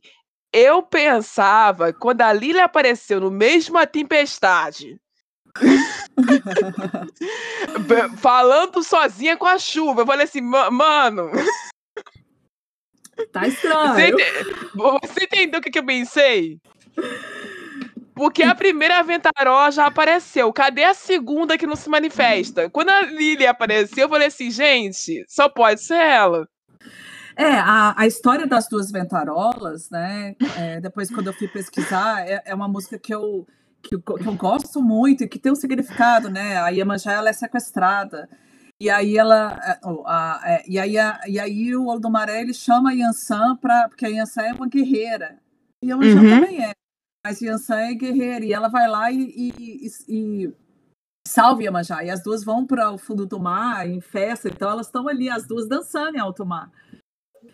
[0.54, 5.00] eu pensava, quando a Lily apareceu no mesmo A Tempestade,
[8.18, 10.02] Falando sozinha com a chuva.
[10.02, 11.32] Eu falei assim, mano.
[13.32, 14.16] Tá estranho.
[14.16, 14.44] Você,
[14.76, 16.60] você entendeu o que, que eu pensei?
[18.16, 20.52] Porque a primeira Ventaró já apareceu.
[20.52, 22.68] Cadê a segunda que não se manifesta?
[22.68, 26.48] Quando a Lily apareceu, eu falei assim, gente, só pode ser ela.
[27.36, 30.36] É, a, a história das duas Ventarolas, né?
[30.58, 33.46] É, depois, quando eu fui pesquisar, é, é uma música que eu
[33.84, 36.58] que eu, que eu gosto muito e que tem um significado, né?
[36.58, 38.28] A Iemanjá ela é sequestrada.
[38.80, 42.54] E aí ela, é, a, a, é, e aí a, e aí o Oldomaré ele
[42.54, 45.38] chama a Yansan para porque a Yansan é uma guerreira.
[45.82, 46.42] E a Iemanjá uhum.
[46.42, 46.74] também é.
[47.28, 50.54] Mas Yansan é guerreira e ela vai lá e, e, e, e
[51.28, 52.02] salva Iemanjá.
[52.02, 55.30] E as duas vão para o fundo do mar em festa, então elas estão ali
[55.30, 56.72] as duas dançando em alto mar.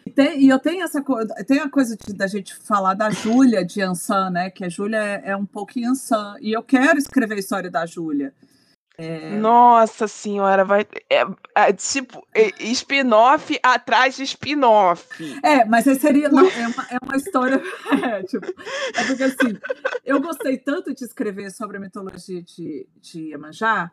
[0.05, 3.09] E, tem, e eu tenho essa coisa, tem a coisa de, da gente falar da
[3.09, 4.51] Júlia de Ansan, né?
[4.51, 6.35] Que a Júlia é, é, um pouco Ansan.
[6.39, 8.31] E eu quero escrever a história da Júlia.
[8.97, 9.35] É...
[9.37, 10.85] Nossa senhora, vai.
[11.09, 11.25] É,
[11.55, 15.07] é, tipo, é, spin-off atrás de spin-off.
[15.43, 16.29] É, mas seria.
[16.29, 17.61] Não, é, uma, é uma história.
[18.03, 18.45] É, tipo,
[18.95, 19.57] é porque assim,
[20.03, 23.91] eu gostei tanto de escrever sobre a mitologia de, de Iemanjá,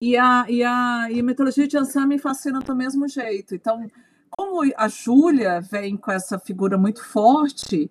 [0.00, 3.54] e a, e, a, e a mitologia de Ansan me fascina do mesmo jeito.
[3.54, 3.90] Então,
[4.30, 7.90] como a Júlia vem com essa figura muito forte,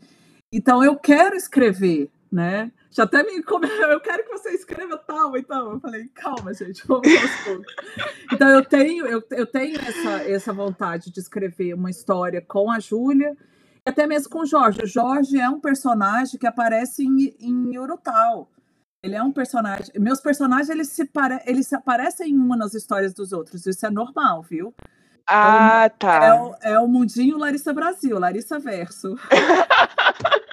[0.51, 2.71] então eu quero escrever, né?
[2.97, 7.07] Já até me eu quero que você escreva tal, então eu falei, calma, gente, vamos
[7.07, 7.75] aos poucos.
[8.33, 12.79] Então eu tenho, eu, eu tenho essa, essa vontade de escrever uma história com a
[12.79, 13.37] Júlia,
[13.85, 14.81] e até mesmo com o Jorge.
[14.81, 18.49] O Jorge é um personagem que aparece em, em Urutau.
[19.03, 19.93] Ele é um personagem.
[19.99, 23.67] Meus personagens eles se, pare, eles se aparecem em uma nas histórias dos outros.
[23.67, 24.73] Isso é normal, viu?
[25.29, 26.25] Ah, é o, tá.
[26.25, 29.15] É o, é o mundinho Larissa Brasil, Larissa Verso.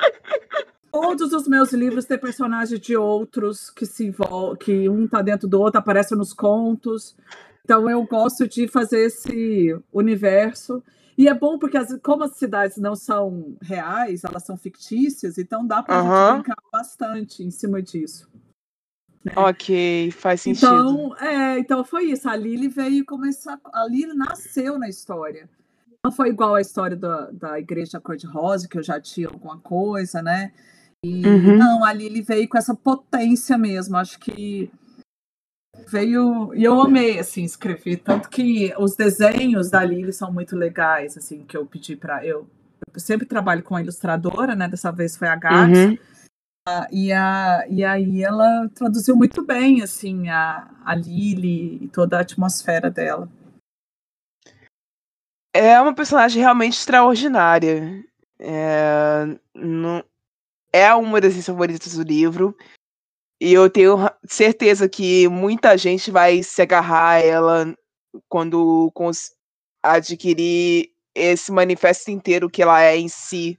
[0.94, 5.48] Todos os meus livros têm personagens de outros que se envolvem, que um tá dentro
[5.48, 7.16] do outro, aparece nos contos.
[7.64, 10.80] Então eu gosto de fazer esse universo.
[11.18, 15.66] E é bom porque, as, como as cidades não são reais, elas são fictícias, então
[15.66, 16.35] dá para uhum.
[16.35, 18.30] brincar bastante em cima disso.
[19.24, 19.33] Né?
[19.35, 21.14] Ok, faz então, sentido.
[21.14, 22.28] Então, é, então foi isso.
[22.28, 23.59] A Lily veio começar.
[23.72, 25.50] A Lily nasceu na história.
[26.04, 30.22] Não foi igual a história da, da Igreja Cor-de-Rosa, que eu já tinha alguma coisa,
[30.22, 30.52] né?
[31.04, 31.58] E uhum.
[31.58, 33.96] não, a Lily veio com essa potência mesmo.
[33.96, 34.70] Acho que
[35.86, 36.54] veio.
[36.54, 37.98] E eu amei, assim, escrever.
[37.98, 42.24] Tanto que os desenhos da Lily são muito legais, assim, que eu pedi para.
[42.24, 42.48] Eu,
[42.92, 44.66] eu sempre trabalho com a ilustradora, né?
[44.66, 45.78] Dessa vez foi a Gats.
[45.78, 45.98] Uhum.
[46.66, 52.16] Ah, e, a, e aí ela traduziu muito bem assim a, a Lily e toda
[52.16, 53.28] a atmosfera dela.
[55.52, 58.02] É uma personagem realmente extraordinária.
[58.38, 60.02] É, não,
[60.74, 62.56] é uma das minhas favoritas do livro.
[63.40, 67.76] E eu tenho certeza que muita gente vai se agarrar a ela
[68.28, 68.92] quando
[69.80, 73.56] adquirir esse manifesto inteiro que ela é em si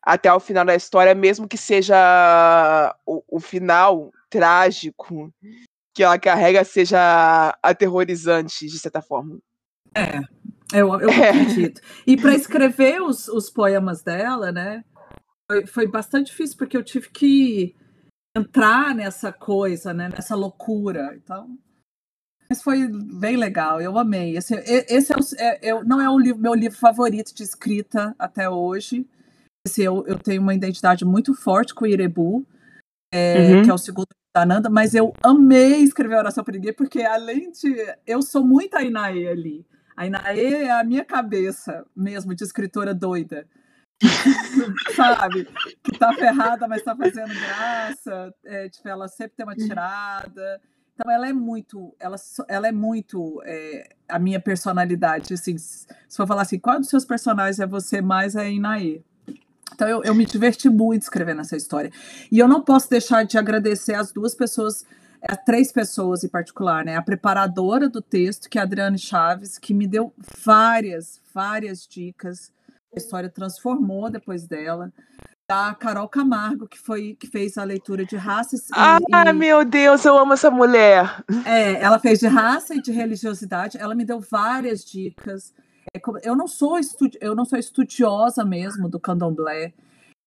[0.00, 5.34] até o final da história, mesmo que seja o, o final trágico
[5.92, 9.38] que ela carrega seja aterrorizante, de certa forma.
[9.96, 10.20] É,
[10.72, 11.30] eu, eu é.
[11.30, 11.80] acredito.
[12.06, 14.84] E para escrever os, os poemas dela, né,
[15.50, 17.74] foi, foi bastante difícil, porque eu tive que
[18.36, 21.14] entrar nessa coisa, né, nessa loucura.
[21.16, 21.58] Então,
[22.48, 24.36] mas foi bem legal, eu amei.
[24.36, 28.14] Esse, esse é, o, é, é, não é o livro, meu livro favorito de escrita
[28.18, 29.06] até hoje.
[29.66, 32.46] Esse eu, eu tenho uma identidade muito forte com o Irebu,
[33.12, 33.62] é, uhum.
[33.62, 37.50] que é o segundo da Nanda, mas eu amei escrever Oração para Ninguém, porque além
[37.50, 37.74] de.
[38.06, 39.66] Eu sou muito a Inaê ali.
[39.96, 43.46] A Inaê é a minha cabeça mesmo, de escritora doida.
[44.94, 45.48] sabe?
[45.82, 48.34] Que tá ferrada, mas tá fazendo graça.
[48.44, 50.60] É, tipo, ela sempre tem uma tirada.
[50.94, 52.16] Então ela é muito, ela,
[52.48, 55.34] ela é muito é, a minha personalidade.
[55.34, 59.02] Assim, se for falar assim, qual dos seus personagens é você mais é Inaê?
[59.74, 61.90] Então eu, eu me diverti muito escrevendo essa história.
[62.32, 64.86] E eu não posso deixar de agradecer as duas pessoas,
[65.20, 66.96] as três pessoas em particular, né?
[66.96, 72.50] A preparadora do texto, que é a Adriane Chaves, que me deu várias, várias dicas.
[72.96, 74.90] A história transformou depois dela
[75.48, 78.66] da Carol Camargo, que foi que fez a leitura de raças.
[78.72, 81.22] Ah, e, meu Deus, eu amo essa mulher.
[81.44, 83.78] É, ela fez de raça e de religiosidade.
[83.78, 85.54] Ela me deu várias dicas.
[85.94, 89.72] É, eu não sou estudi eu não sou estudiosa mesmo do candomblé.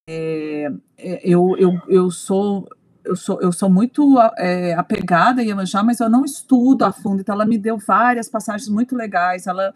[0.08, 2.70] É, é, eu, eu, eu sou
[3.04, 7.22] eu sou, eu sou muito é, apegada a Iemanjá, mas eu não estudo a fundo.
[7.22, 9.48] Então, ela me deu várias passagens muito legais.
[9.48, 9.74] Ela,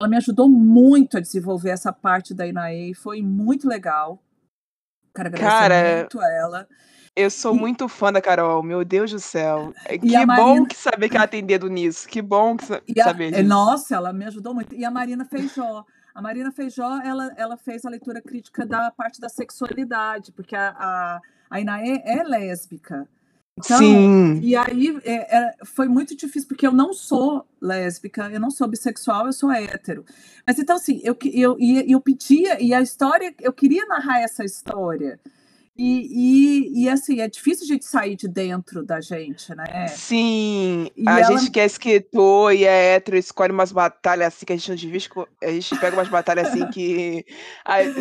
[0.00, 2.94] ela me ajudou muito a desenvolver essa parte da Inaê.
[2.94, 4.22] Foi muito legal.
[5.14, 6.68] Quero agradecer Cara, muito a ela.
[7.16, 7.58] Eu sou e...
[7.58, 9.74] muito fã da Carol, meu Deus do céu.
[9.84, 10.36] É, que Marina...
[10.36, 12.08] bom que saber que ela tem dedo nisso.
[12.08, 13.04] Que bom que a...
[13.04, 13.42] saber disso.
[13.42, 14.72] Nossa, ela me ajudou muito.
[14.72, 15.84] E a Marina Feijó.
[16.14, 20.70] A Marina Feijó, ela, ela fez a leitura crítica da parte da sexualidade, porque a,
[20.70, 23.08] a, a Inaê é lésbica.
[23.58, 24.40] Então, Sim.
[24.40, 28.68] E aí é, é, foi muito difícil, porque eu não sou lésbica, eu não sou
[28.68, 30.04] bissexual, eu sou hétero.
[30.46, 34.44] Mas então, assim, eu, eu, eu, eu pedia, e a história, eu queria narrar essa
[34.44, 35.18] história.
[35.80, 39.86] E, e, e, assim, é difícil a gente sair de dentro da gente, né?
[39.86, 41.38] Sim, e a ela...
[41.38, 44.76] gente que é escritor e é hétero, escolhe umas batalhas assim que a gente não
[44.76, 45.00] devia
[45.40, 47.24] A gente pega umas batalhas assim que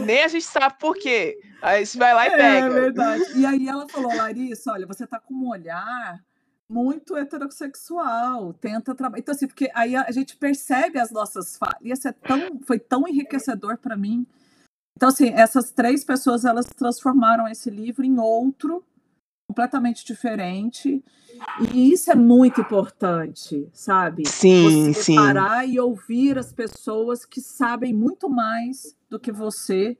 [0.08, 1.38] nem a gente sabe por quê.
[1.62, 2.66] Aí a gente vai lá e é, pega.
[2.66, 3.24] É verdade.
[3.36, 6.20] E aí ela falou, Larissa, olha, você tá com um olhar
[6.68, 9.20] muito heterossexual, tenta trabalhar.
[9.20, 11.78] Então, assim, porque aí a gente percebe as nossas falhas.
[11.84, 14.26] E isso é tão, foi tão enriquecedor para mim
[14.98, 18.84] então, assim, essas três pessoas elas transformaram esse livro em outro
[19.48, 21.04] completamente diferente.
[21.72, 24.28] E isso é muito importante, sabe?
[24.28, 25.16] Sim, você sim.
[25.16, 29.96] parar e ouvir as pessoas que sabem muito mais do que você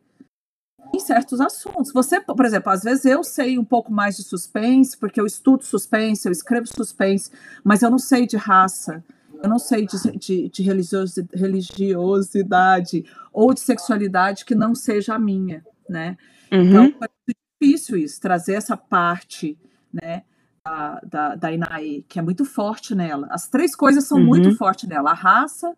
[0.92, 1.94] em certos assuntos.
[1.94, 5.64] Você, por exemplo, às vezes eu sei um pouco mais de suspense, porque eu estudo
[5.64, 7.30] suspense, eu escrevo suspense,
[7.64, 9.04] mas eu não sei de raça
[9.42, 10.64] eu não sei de, de, de
[11.34, 16.18] religiosidade ou de sexualidade que não seja a minha, né?
[16.52, 16.88] Então, uhum.
[16.88, 19.58] Então, é difícil isso, trazer essa parte,
[19.92, 20.24] né,
[20.64, 23.28] da, da, da Inaê, que é muito forte nela.
[23.32, 24.26] As três coisas são uhum.
[24.26, 25.76] muito fortes nela, a raça,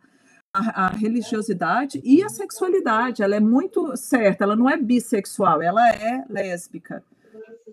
[0.53, 3.21] a, a, religiosidade e a sexualidade.
[3.21, 7.03] Ela é muito certa, ela não é bissexual, ela é lésbica.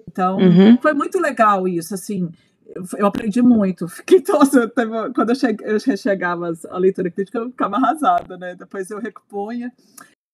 [0.09, 0.79] Então, uhum.
[0.79, 2.31] foi muito legal isso, assim,
[2.99, 3.87] eu aprendi muito.
[3.89, 8.55] Fiquei, quando eu, eu chegava a leitura crítica, eu ficava arrasada, né?
[8.55, 9.73] Depois eu recompunha,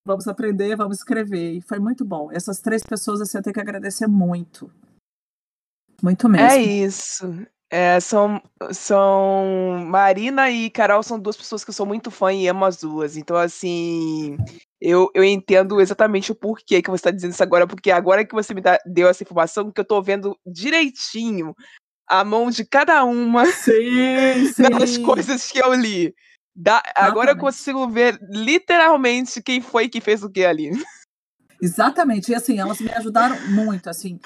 [0.06, 1.52] vamos aprender, vamos escrever.
[1.52, 2.30] E foi muito bom.
[2.32, 4.70] Essas três pessoas, assim, eu tenho que agradecer muito.
[6.02, 6.46] Muito mesmo.
[6.46, 7.46] É isso.
[7.74, 12.46] É, são, são Marina e Carol são duas pessoas que eu sou muito fã e
[12.46, 13.16] amo as duas.
[13.16, 14.36] Então, assim,
[14.78, 18.34] eu, eu entendo exatamente o porquê que você está dizendo isso agora, porque agora que
[18.34, 21.54] você me dá, deu essa informação, que eu estou vendo direitinho
[22.12, 24.62] a mão de cada uma sim, sim.
[24.64, 26.14] das coisas que eu li.
[26.54, 30.70] Da, agora eu consigo ver literalmente quem foi que fez o que ali.
[31.62, 32.30] Exatamente.
[32.30, 34.20] E assim, elas me ajudaram muito, assim,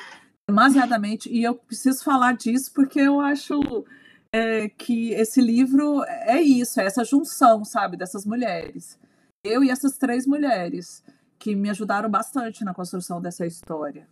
[0.49, 1.31] demasiadamente.
[1.31, 3.85] E eu preciso falar disso porque eu acho
[4.33, 8.99] é, que esse livro é isso, é essa junção, sabe, dessas mulheres.
[9.45, 11.05] Eu e essas três mulheres
[11.39, 14.09] que me ajudaram bastante na construção dessa história.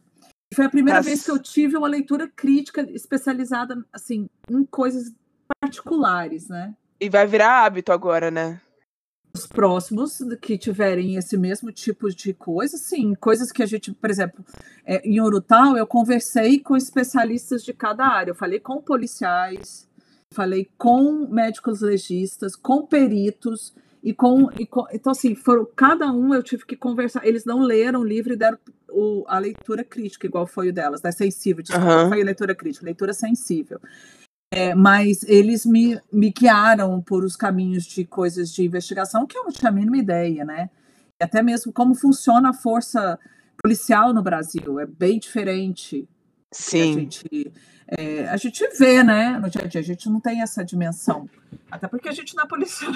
[0.52, 1.06] Foi a primeira As...
[1.06, 5.12] vez que eu tive uma leitura crítica especializada assim em coisas
[5.60, 6.74] particulares, né?
[7.00, 8.60] E vai virar hábito agora, né?
[9.34, 14.08] os próximos que tiverem esse mesmo tipo de coisa, sim, coisas que a gente, por
[14.08, 14.44] exemplo,
[14.86, 19.88] é, em Urutau, eu conversei com especialistas de cada área, eu falei com policiais,
[20.32, 23.74] falei com médicos legistas, com peritos,
[24.04, 27.26] e com, e com, então assim foram cada um eu tive que conversar.
[27.26, 28.58] Eles não leram o livro e deram
[28.90, 32.08] o, a leitura crítica igual foi o delas da né, sensível desculpa, uhum.
[32.10, 33.80] foi a leitura crítica leitura sensível.
[34.52, 39.44] É, mas eles me, me guiaram por os caminhos de coisas de investigação que eu
[39.44, 40.68] não tinha a mínima ideia né?
[41.18, 43.18] E até mesmo como funciona a força
[43.56, 46.06] policial no Brasil é bem diferente
[46.52, 47.52] sim a gente
[47.88, 51.28] é, a gente vê, né, no dia a dia, a gente não tem essa dimensão.
[51.70, 52.92] Até porque a gente não é policial.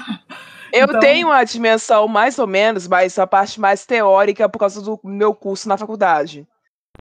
[0.72, 1.01] Eu então...
[1.01, 5.34] tenho a dimensão mais ou menos, mas a parte mais teórica por causa do meu
[5.34, 6.47] curso na faculdade.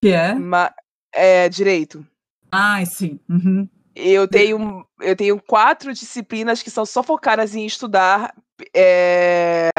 [0.02, 0.34] Que é?
[0.34, 0.72] Ma
[1.14, 2.06] é direito.
[2.52, 3.20] Ah, sim.
[3.30, 3.68] Uhum.
[3.96, 8.34] Eu tenho, eu tenho quatro disciplinas que são só focadas em estudar
[8.76, 9.70] é,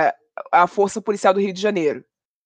[0.50, 2.04] a Força Policial do Rio de Janeiro.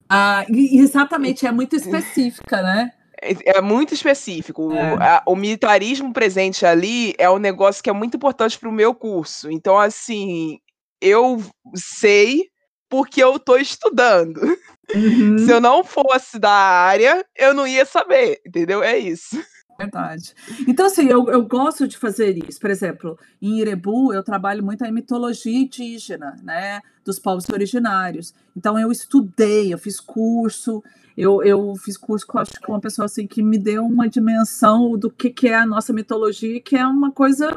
[0.09, 2.93] Ah, exatamente, é muito específica, né?
[3.23, 4.73] É, muito específico.
[4.73, 4.95] É.
[5.01, 8.95] A, o militarismo presente ali é um negócio que é muito importante para o meu
[8.95, 9.51] curso.
[9.51, 10.59] Então, assim,
[11.01, 11.41] eu
[11.75, 12.51] sei
[12.91, 14.41] porque eu estou estudando.
[14.95, 15.39] Uhum.
[15.39, 18.83] Se eu não fosse da área, eu não ia saber, entendeu?
[18.83, 19.43] É isso.
[19.83, 20.35] Verdade.
[20.67, 22.61] Então, assim, eu, eu gosto de fazer isso.
[22.61, 26.81] Por exemplo, em Irebu, eu trabalho muito a mitologia indígena, né?
[27.05, 28.35] Dos povos originários.
[28.57, 30.83] Então, eu estudei, eu fiz curso,
[31.17, 34.97] eu, eu fiz curso com, acho que uma pessoa assim que me deu uma dimensão
[34.99, 37.57] do que, que é a nossa mitologia, que é uma coisa.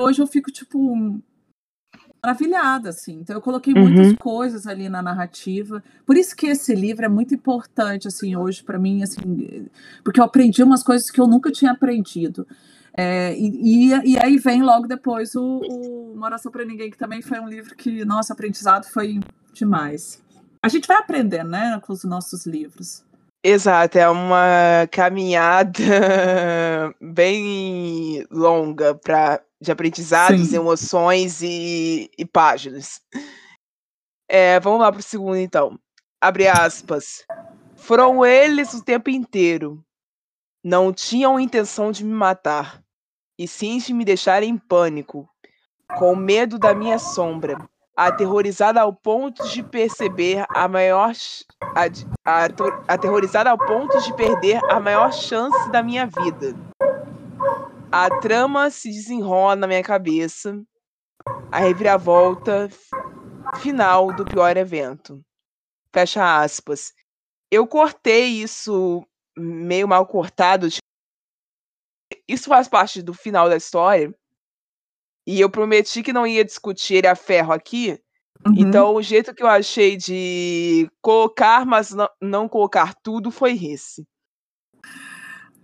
[0.00, 1.20] Hoje eu fico, tipo,
[2.24, 3.18] maravilhada, assim.
[3.20, 3.82] Então eu coloquei uhum.
[3.82, 5.84] muitas coisas ali na narrativa.
[6.06, 9.68] Por isso que esse livro é muito importante, assim, hoje para mim, assim,
[10.02, 12.46] porque eu aprendi umas coisas que eu nunca tinha aprendido.
[12.96, 17.20] É, e, e, aí vem logo depois o, o Uma Oração para Ninguém, que também
[17.20, 19.20] foi um livro que nosso aprendizado foi
[19.52, 20.22] demais.
[20.62, 23.04] A gente vai aprendendo, né, com os nossos livros.
[23.42, 25.74] Exato, é uma caminhada
[27.02, 30.56] bem longa para de aprendizados, Sim.
[30.56, 33.00] emoções e, e páginas.
[34.28, 35.78] É, vamos lá para o segundo, então.
[36.20, 37.24] Abre aspas.
[37.76, 39.84] Foram eles o tempo inteiro.
[40.62, 42.82] Não tinham intenção de me matar,
[43.38, 45.28] e sim de me deixar em pânico,
[45.98, 47.58] com medo da minha sombra,
[47.94, 51.12] aterrorizada ao ponto de perceber a maior
[51.60, 51.84] a,
[52.24, 52.44] a,
[52.88, 56.54] aterrorizada ao ponto de perder a maior chance da minha vida.
[57.96, 60.60] A trama se desenrola na minha cabeça.
[61.52, 62.68] A reviravolta
[63.60, 65.24] final do pior evento.
[65.92, 66.92] Fecha aspas.
[67.52, 69.06] Eu cortei isso
[69.38, 70.68] meio mal cortado.
[70.68, 70.82] Tipo,
[72.26, 74.12] isso faz parte do final da história
[75.24, 78.02] e eu prometi que não ia discutir ele a ferro aqui.
[78.44, 78.54] Uhum.
[78.58, 84.04] Então, o jeito que eu achei de colocar, mas não, não colocar tudo, foi esse.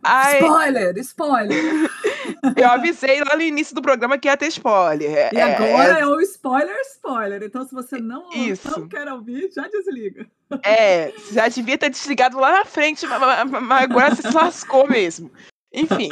[0.03, 1.91] Ai, spoiler, spoiler.
[2.57, 5.31] eu avisei lá no início do programa que ia ter spoiler.
[5.33, 6.03] E é, agora é...
[6.03, 7.43] é o spoiler, spoiler.
[7.43, 10.27] Então, se você não, não quer ouvir, já desliga.
[10.65, 15.31] É, já devia ter desligado lá na frente, mas, mas agora você se lascou mesmo.
[15.73, 16.09] Enfim,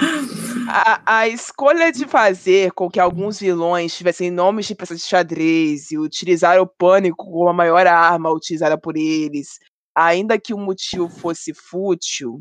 [0.71, 5.91] a, a, escolha de fazer com que alguns vilões tivessem nomes de peças de xadrez
[5.91, 9.59] e utilizar o pânico como a maior arma utilizada por eles,
[9.97, 12.41] ainda que o motivo fosse fútil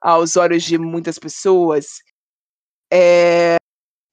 [0.00, 1.98] aos olhos de muitas pessoas,
[2.92, 3.56] é,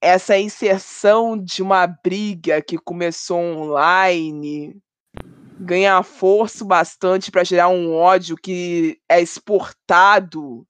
[0.02, 4.78] essa inserção de uma briga que começou online
[5.60, 10.66] ganha força bastante para gerar um ódio que é exportado.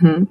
[0.00, 0.24] Hum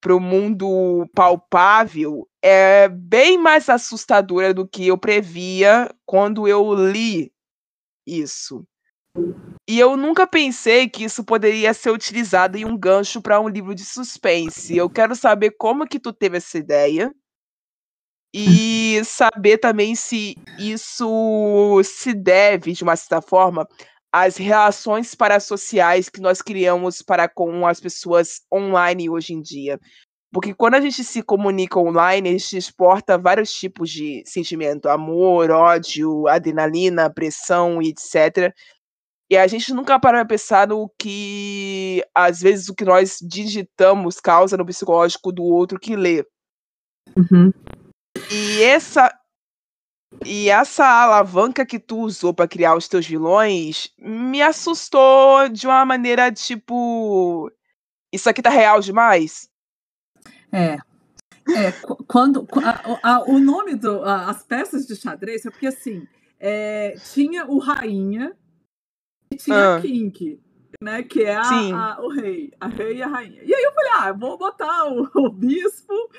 [0.00, 7.32] para o mundo palpável é bem mais assustadora do que eu previa quando eu li
[8.06, 8.64] isso.
[9.70, 13.72] E eu nunca pensei que isso poderia ser utilizado em um gancho para um livro
[13.72, 14.76] de suspense.
[14.76, 17.14] Eu quero saber como que tu teve essa ideia
[18.34, 23.64] e saber também se isso se deve, de uma certa forma,
[24.12, 29.78] as relações parasociais que nós criamos para com as pessoas online hoje em dia.
[30.32, 35.52] Porque quando a gente se comunica online, a gente exporta vários tipos de sentimento: amor,
[35.52, 38.52] ódio, adrenalina, pressão, etc.
[39.30, 44.18] E a gente nunca para pra pensar no que, às vezes, o que nós digitamos
[44.18, 46.26] causa no psicológico do outro que lê.
[47.16, 47.52] Uhum.
[48.28, 49.16] E essa,
[50.26, 55.84] e essa alavanca que tu usou para criar os teus vilões me assustou de uma
[55.84, 57.50] maneira tipo.
[58.12, 59.48] Isso aqui tá real demais?
[60.52, 60.78] É.
[61.48, 61.72] É,
[62.06, 66.06] quando a, a, o nome do as peças de xadrez é porque assim
[66.38, 68.36] é, tinha o Rainha
[69.30, 69.80] e tinha ah.
[69.80, 70.40] King,
[70.80, 71.02] né?
[71.02, 73.42] Que é a, a, o rei, a rei e a rainha.
[73.44, 76.10] E aí eu falei, ah, vou botar o, o bispo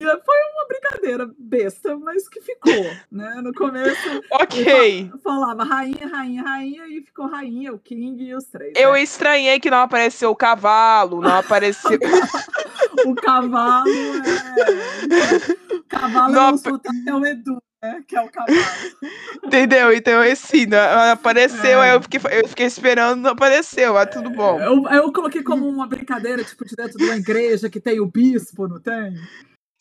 [0.00, 3.40] foi uma brincadeira besta, mas que ficou, né?
[3.42, 4.08] No começo.
[4.30, 5.10] ok.
[5.22, 8.74] Falava rainha, rainha, rainha, e ficou rainha, o King e os três.
[8.76, 9.02] Eu né?
[9.02, 11.98] estranhei que não apareceu o cavalo, não apareceu.
[13.06, 15.74] o cavalo é.
[15.74, 17.62] O cavalo não, é até o Edu.
[17.82, 18.02] Né?
[18.06, 18.58] que é o cavalo.
[19.44, 19.92] Entendeu?
[19.92, 20.78] Então, esse não,
[21.12, 21.90] apareceu, é.
[21.90, 24.60] aí eu fiquei, eu fiquei esperando, não apareceu, mas tudo bom.
[24.60, 28.06] Eu, eu coloquei como uma brincadeira, tipo, de dentro de uma igreja que tem o
[28.06, 29.14] bispo, não tem?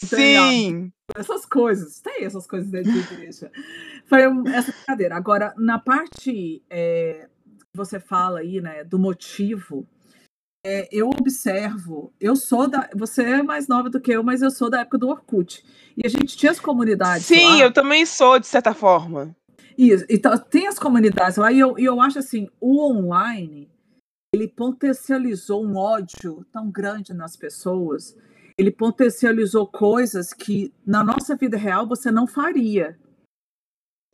[0.03, 0.91] Sim!
[1.15, 3.51] Essas coisas, tem essas coisas dentro da igreja.
[4.05, 4.21] Foi
[4.53, 5.15] essa brincadeira.
[5.15, 7.27] Agora, na parte é,
[7.71, 9.87] que você fala aí, né, do motivo,
[10.67, 12.89] é, eu observo, eu sou da.
[12.95, 15.63] Você é mais nova do que eu, mas eu sou da época do Orkut.
[15.95, 17.25] E a gente tinha as comunidades.
[17.25, 17.59] Sim, lá.
[17.59, 19.35] eu também sou, de certa forma.
[19.77, 23.69] Isso, então tem as comunidades lá, e eu, e eu acho assim, o online
[24.33, 28.15] ele potencializou um ódio tão grande nas pessoas
[28.57, 32.97] ele potencializou coisas que na nossa vida real você não faria.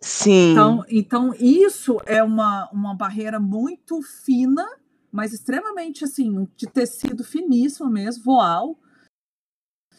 [0.01, 0.51] Sim.
[0.51, 4.68] Então, então isso é uma, uma barreira muito fina,
[5.14, 8.78] mas extremamente assim, de tecido finíssimo mesmo, voal,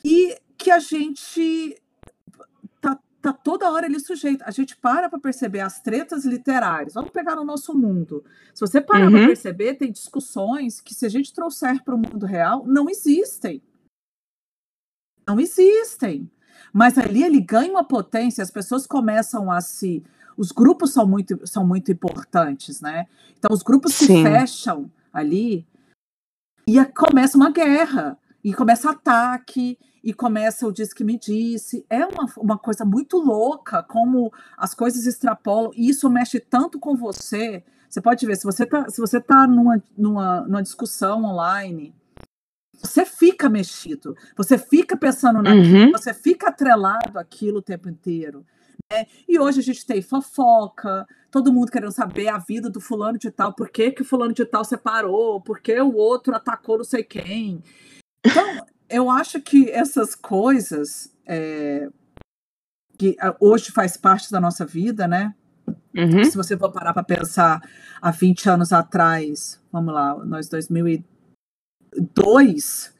[0.04, 1.80] e que a gente
[2.80, 4.42] tá, tá toda hora ali sujeito.
[4.44, 6.94] A gente para para perceber as tretas literárias.
[6.94, 8.22] Vamos pegar no nosso mundo.
[8.52, 9.12] Se você parar uhum.
[9.12, 13.62] para perceber, tem discussões que se a gente trouxer para o mundo real, não existem
[15.26, 16.30] não existem.
[16.72, 20.02] Mas ali ele ganha uma potência, as pessoas começam a se.
[20.36, 23.06] Os grupos são muito, são muito importantes, né?
[23.38, 24.06] Então, os grupos Sim.
[24.06, 25.66] se fecham ali
[26.66, 31.84] e começa uma guerra, e começa ataque, e começa o Diz que me disse.
[31.88, 36.96] É uma, uma coisa muito louca como as coisas extrapolam, e isso mexe tanto com
[36.96, 37.62] você.
[37.88, 41.94] Você pode ver, se você está se você tá numa, numa, numa discussão online
[42.84, 45.92] você fica mexido, você fica pensando naquilo, uhum.
[45.92, 48.44] você fica atrelado àquilo o tempo inteiro.
[48.92, 49.06] Né?
[49.26, 53.28] E hoje a gente tem fofoca, todo mundo querendo saber a vida do fulano de
[53.28, 56.84] tal, por que, que o fulano de tal separou, por que o outro atacou não
[56.84, 57.60] sei quem.
[58.24, 61.88] Então, eu acho que essas coisas é,
[62.96, 65.34] que ah, hoje faz parte da nossa vida, né?
[65.92, 66.24] Uhum.
[66.24, 67.60] Se você for parar para pensar
[68.00, 71.02] há 20 anos atrás, vamos lá, nós 2000
[72.14, 72.94] 2002,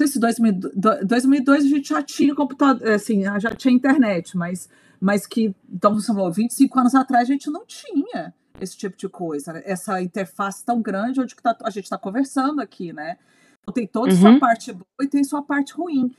[0.00, 4.70] não sei se 2002 a gente já tinha computador, assim, já tinha internet, mas,
[5.00, 9.08] mas que, então você falou, 25 anos atrás a gente não tinha esse tipo de
[9.08, 13.16] coisa, essa interface tão grande onde tá, a gente está conversando aqui, né?
[13.62, 14.20] Então tem toda uhum.
[14.20, 16.10] sua parte boa e tem sua parte ruim.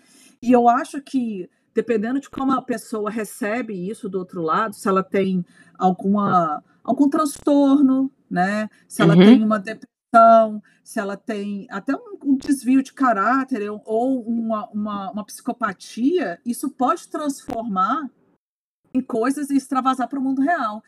[0.42, 4.88] E eu acho que, dependendo de como a pessoa recebe isso do outro lado, se
[4.88, 5.46] ela tem
[5.78, 8.70] alguma, algum transtorno, né?
[8.88, 9.26] Se ela uhum.
[9.26, 15.12] tem uma depressão, se ela tem até um, um desvio de caráter ou uma, uma,
[15.12, 18.10] uma, psicopatia, isso pode transformar
[18.94, 20.84] em coisas e extravasar para o mundo real.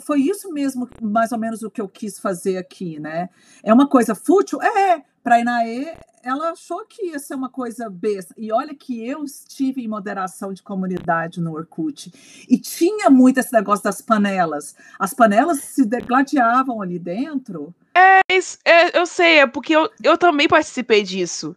[0.00, 3.28] Foi isso mesmo, mais ou menos, o que eu quis fazer aqui, né?
[3.62, 4.62] É uma coisa fútil?
[4.62, 8.32] É, para a Inaê, ela achou que ia ser uma coisa besta.
[8.38, 12.12] E olha que eu estive em moderação de comunidade no Orkut.
[12.48, 14.76] E tinha muito esse negócio das panelas.
[14.98, 18.20] As panelas se degladiavam ali dentro é,
[18.64, 21.56] é, eu sei, é porque eu, eu também participei disso.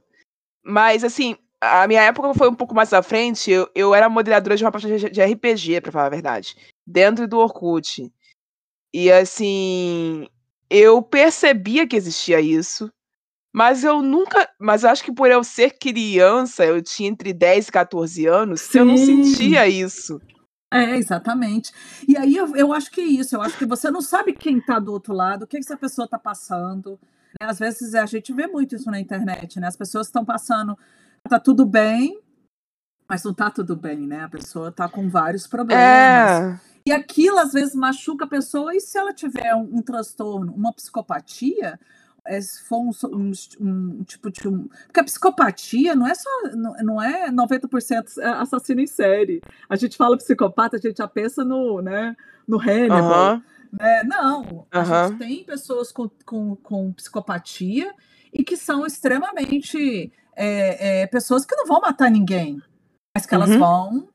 [0.63, 3.49] Mas, assim, a minha época foi um pouco mais à frente.
[3.49, 6.55] Eu, eu era moderadora de uma parte de, de RPG, pra falar a verdade.
[6.85, 8.11] Dentro do Orkut.
[8.93, 10.27] E, assim,
[10.69, 12.91] eu percebia que existia isso.
[13.53, 14.49] Mas eu nunca.
[14.59, 18.61] Mas eu acho que por eu ser criança, eu tinha entre 10 e 14 anos,
[18.61, 18.79] Sim.
[18.79, 20.19] eu não sentia isso.
[20.73, 21.71] É, exatamente.
[22.07, 24.57] E aí eu, eu acho que é isso, eu acho que você não sabe quem
[24.57, 26.99] está do outro lado, o que, que essa pessoa está passando.
[27.39, 27.47] Né?
[27.47, 29.67] Às vezes a gente vê muito isso na internet, né?
[29.67, 30.75] As pessoas estão passando,
[31.29, 32.19] tá tudo bem,
[33.07, 34.21] mas não tá tudo bem, né?
[34.21, 35.83] A pessoa tá com vários problemas.
[35.83, 36.59] É.
[36.85, 40.73] E aquilo às vezes machuca a pessoa, e se ela tiver um, um transtorno, uma
[40.73, 41.79] psicopatia,
[42.25, 44.67] é, se for um, um, um, tipo de um.
[44.85, 46.29] Porque a psicopatia não é só.
[46.55, 49.41] Não, não é 90% assassino em série.
[49.67, 52.15] A gente fala psicopata, a gente já pensa no, né,
[52.47, 53.41] no Hannibal.
[53.71, 54.03] Né?
[54.03, 54.65] Não.
[54.71, 57.93] A gente tem pessoas com, com, com psicopatia
[58.33, 60.11] e que são extremamente.
[60.35, 62.59] É, é, pessoas que não vão matar ninguém,
[63.15, 63.59] mas que elas uhum.
[63.59, 64.09] vão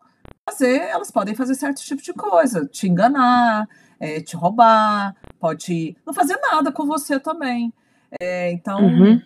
[0.48, 3.68] fazer, elas podem fazer certos tipos de coisa, te enganar,
[4.00, 7.72] é, te roubar, pode não fazer nada com você também.
[8.20, 9.20] É, então, uhum.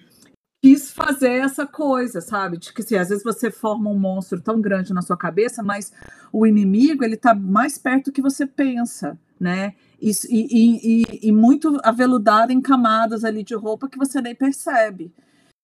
[0.63, 2.59] quis fazer essa coisa, sabe?
[2.59, 5.93] De que assim, às vezes você forma um monstro tão grande na sua cabeça, mas
[6.33, 9.75] o inimigo ele tá mais perto do que você pensa, né?
[10.03, 15.15] E, e, e, e muito aveludado em camadas ali de roupa que você nem percebe.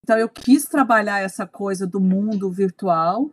[0.05, 3.31] Então eu quis trabalhar essa coisa do mundo virtual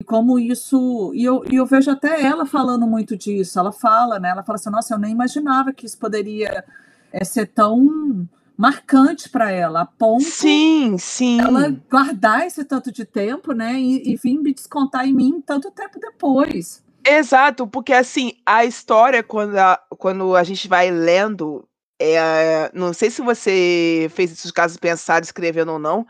[0.00, 3.58] e como isso e eu, e eu vejo até ela falando muito disso.
[3.58, 4.28] Ela fala, né?
[4.28, 6.62] Ela fala assim: Nossa, eu nem imaginava que isso poderia
[7.10, 11.40] é, ser tão marcante para ela, a ponto sim, sim.
[11.40, 15.72] ela guardar esse tanto de tempo, né, e, e vir me descontar em mim tanto
[15.72, 16.83] tempo depois.
[17.06, 21.68] Exato, porque assim, a história, quando a, quando a gente vai lendo,
[22.00, 26.06] é, não sei se você fez esses casos pensar escrevendo ou não,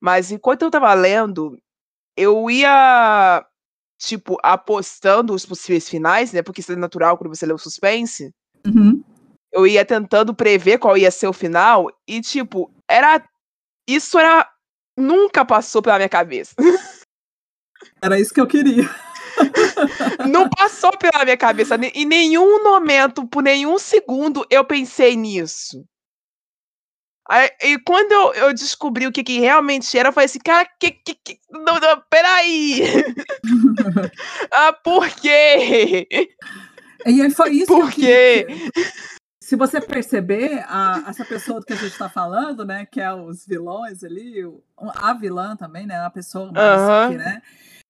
[0.00, 1.56] mas enquanto eu tava lendo,
[2.16, 3.46] eu ia,
[3.98, 8.30] tipo, apostando os possíveis finais, né, porque isso é natural quando você lê o suspense.
[8.66, 9.02] Uhum
[9.52, 13.22] eu ia tentando prever qual ia ser o final e tipo, era
[13.86, 14.48] isso era
[14.98, 16.54] nunca passou pela minha cabeça.
[18.00, 18.88] Era isso que eu queria.
[20.28, 25.84] Não passou pela minha cabeça em nenhum momento, por nenhum segundo eu pensei nisso.
[27.28, 30.68] Aí, e quando eu, eu, descobri o que, que realmente era, eu falei assim, cara,
[30.78, 32.82] que, que, que não, não, peraí.
[34.50, 36.08] ah, por quê?
[37.06, 38.46] E foi isso por quê?
[39.52, 43.46] se você perceber, a, essa pessoa que a gente está falando, né, que é os
[43.46, 44.42] vilões ali,
[44.96, 47.10] a vilã também, né, a pessoa mais uhum.
[47.10, 47.42] que, né,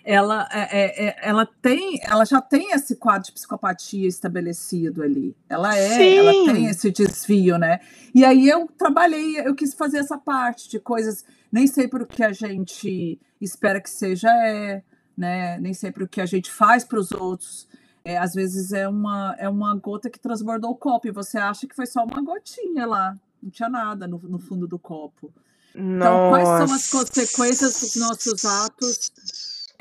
[0.05, 5.36] ela, é, é, é, ela tem, ela já tem esse quadro de psicopatia estabelecido ali.
[5.48, 6.16] Ela é, Sim.
[6.16, 7.80] ela tem esse desvio, né?
[8.14, 12.22] E aí eu trabalhei, eu quis fazer essa parte de coisas, nem sempre o que
[12.22, 14.82] a gente espera que seja é,
[15.16, 15.59] né?
[15.59, 17.68] Nem sempre o que a gente faz para os outros
[18.05, 21.66] é, às vezes é uma, é uma gota que transbordou o copo e você acha
[21.66, 25.32] que foi só uma gotinha lá, não tinha nada no, no fundo do copo.
[25.74, 25.96] Nossa.
[25.96, 29.12] Então, quais são as consequências dos nossos atos?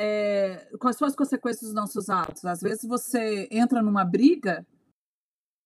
[0.03, 2.43] É, quais são as consequências dos nossos atos?
[2.43, 4.65] Às vezes você entra numa briga,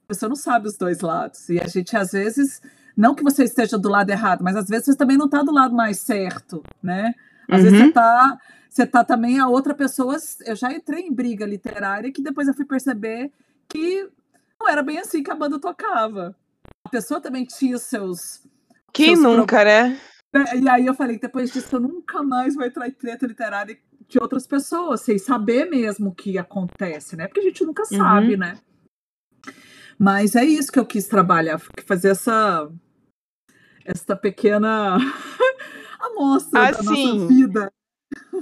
[0.10, 1.48] você não sabe os dois lados.
[1.48, 2.62] E a gente, às vezes,
[2.98, 5.54] não que você esteja do lado errado, mas às vezes você também não está do
[5.54, 7.14] lado mais certo, né?
[7.50, 7.64] Às uhum.
[7.64, 8.38] vezes você está
[8.70, 10.18] você tá também a outra pessoa.
[10.46, 13.32] Eu já entrei em briga literária que depois eu fui perceber
[13.70, 14.06] que
[14.60, 16.36] não era bem assim que a banda tocava.
[16.84, 18.46] A pessoa também tinha os seus.
[18.92, 19.98] Quem seus nunca, né?
[20.34, 20.46] né?
[20.62, 23.78] E aí eu falei, depois disso, eu nunca mais vou entrar em treta literária
[24.08, 27.28] de outras pessoas, sem saber mesmo o que acontece, né?
[27.28, 27.98] Porque a gente nunca uhum.
[27.98, 28.58] sabe, né?
[29.98, 32.70] Mas é isso que eu quis trabalhar, fazer essa
[33.84, 34.98] essa pequena
[36.00, 37.72] amostra assim, da nossa assim, vida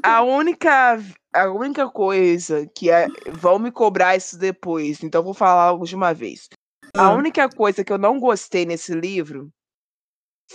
[0.01, 0.99] a única,
[1.33, 6.13] a única coisa que é, vão me cobrar isso depois, então vou falar de uma
[6.13, 6.49] vez.
[6.95, 7.13] A ah.
[7.13, 9.49] única coisa que eu não gostei nesse livro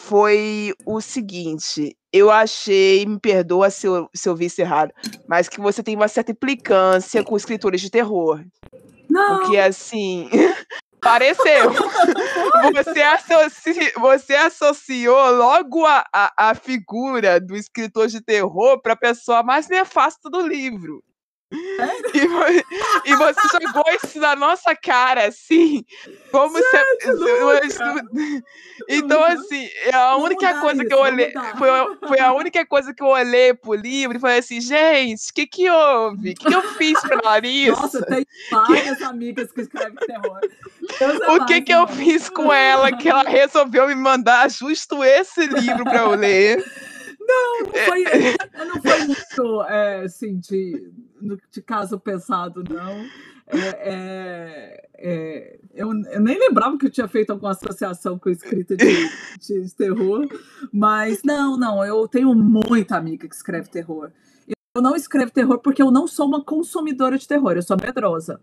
[0.03, 4.93] foi o seguinte: eu achei, me perdoa se eu, se eu vi isso errado,
[5.29, 8.45] mas que você tem uma certa implicância com escritores de terror.
[9.11, 9.39] Não.
[9.39, 10.29] Porque assim,
[11.01, 11.73] Pareceu.
[12.75, 13.93] Você, associ...
[13.99, 19.69] Você associou logo a, a, a figura do escritor de terror para a pessoa mais
[19.69, 21.03] nefasta do livro.
[21.51, 25.83] E, e, você jogou isso na nossa cara, assim,
[26.31, 28.45] como Gente, se.
[28.87, 31.33] Então, assim, é a única coisa que eu olhei.
[31.57, 31.69] Foi,
[32.07, 35.47] foi a única coisa que eu olhei pro livro e falei assim, gente, o que
[35.47, 36.31] que houve?
[36.31, 37.81] O que, que eu fiz pra Larissa?
[37.81, 40.41] Nossa, tem várias amigas que escrevem terror.
[41.29, 45.85] o que que eu fiz com ela que ela resolveu me mandar justo esse livro
[45.85, 46.63] pra eu ler?
[47.29, 48.05] Não, não foi,
[48.67, 50.91] não foi muito é, assim, de,
[51.53, 53.05] de caso pensado, não.
[53.51, 58.77] É, é, é, eu, eu, nem lembrava que eu tinha feito alguma associação com escrita
[58.77, 58.85] de,
[59.41, 60.27] de, terror,
[60.73, 64.11] mas não, não, eu tenho muita amiga que escreve terror.
[64.75, 68.41] Eu não escrevo terror porque eu não sou uma consumidora de terror, eu sou medrosa.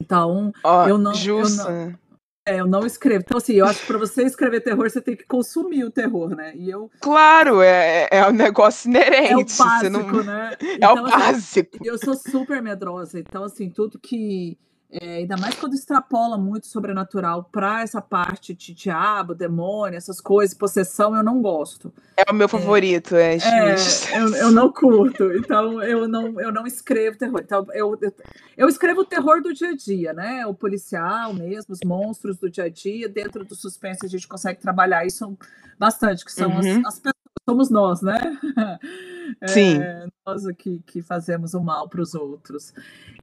[0.00, 1.98] Então, oh, eu, não, eu não.
[2.46, 3.24] É, eu não escrevo.
[3.26, 6.36] Então, assim, eu acho que para você escrever terror, você tem que consumir o terror,
[6.36, 6.52] né?
[6.54, 6.90] E eu.
[7.00, 9.58] Claro, é, é um negócio inerente.
[9.58, 10.24] É o básico, não...
[10.24, 10.56] né?
[10.60, 11.78] É então, o básico.
[11.80, 13.18] Assim, eu sou super medrosa.
[13.18, 14.58] Então, assim, tudo que
[15.00, 20.56] é, ainda mais quando extrapola muito sobrenatural para essa parte de diabo, demônio, essas coisas,
[20.56, 21.92] possessão, eu não gosto.
[22.16, 23.34] É o meu favorito, é.
[23.34, 27.40] é, é eu, eu, não curto, então eu não, eu não escrevo terror.
[27.42, 28.14] Então, eu, eu,
[28.56, 30.46] eu escrevo o terror do dia a dia, né?
[30.46, 33.08] O policial mesmo, os monstros do dia a dia.
[33.08, 35.36] Dentro do suspense a gente consegue trabalhar isso
[35.76, 36.82] bastante, que são uhum.
[36.86, 38.20] as, as pessoas somos nós, né?
[39.46, 39.80] Sim.
[39.80, 42.72] É, nós aqui que fazemos o mal para os outros.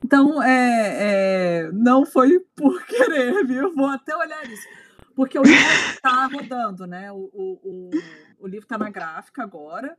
[0.03, 3.73] Então, é, é, não foi por querer, viu?
[3.73, 4.67] Vou até olhar isso.
[5.15, 7.11] Porque o livro está rodando, né?
[7.11, 7.89] O, o, o,
[8.39, 9.95] o livro está na gráfica agora.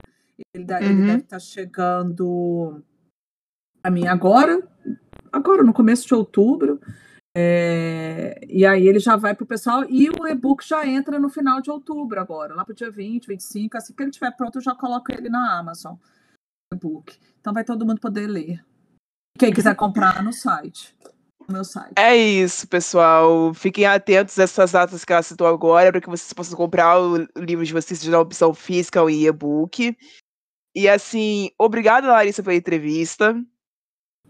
[0.54, 0.78] Ele, uhum.
[0.80, 2.82] ele deve estar tá chegando
[3.82, 4.62] a mim agora,
[5.32, 6.80] agora no começo de outubro.
[7.34, 11.30] É, e aí ele já vai para o pessoal e o e-book já entra no
[11.30, 14.58] final de outubro agora, lá para o dia 20, 25, assim que ele estiver pronto,
[14.58, 15.94] eu já coloco ele na Amazon.
[16.72, 17.18] E-book.
[17.40, 18.62] Então vai todo mundo poder ler.
[19.38, 20.94] Quem quiser comprar no site.
[21.48, 21.94] No meu site.
[21.96, 23.52] É isso, pessoal.
[23.54, 27.26] Fiquem atentos a essas datas que ela citou agora, para que vocês possam comprar o
[27.36, 29.96] livro de vocês na opção física ou e-book.
[30.74, 33.34] E assim, obrigada, Larissa, pela entrevista.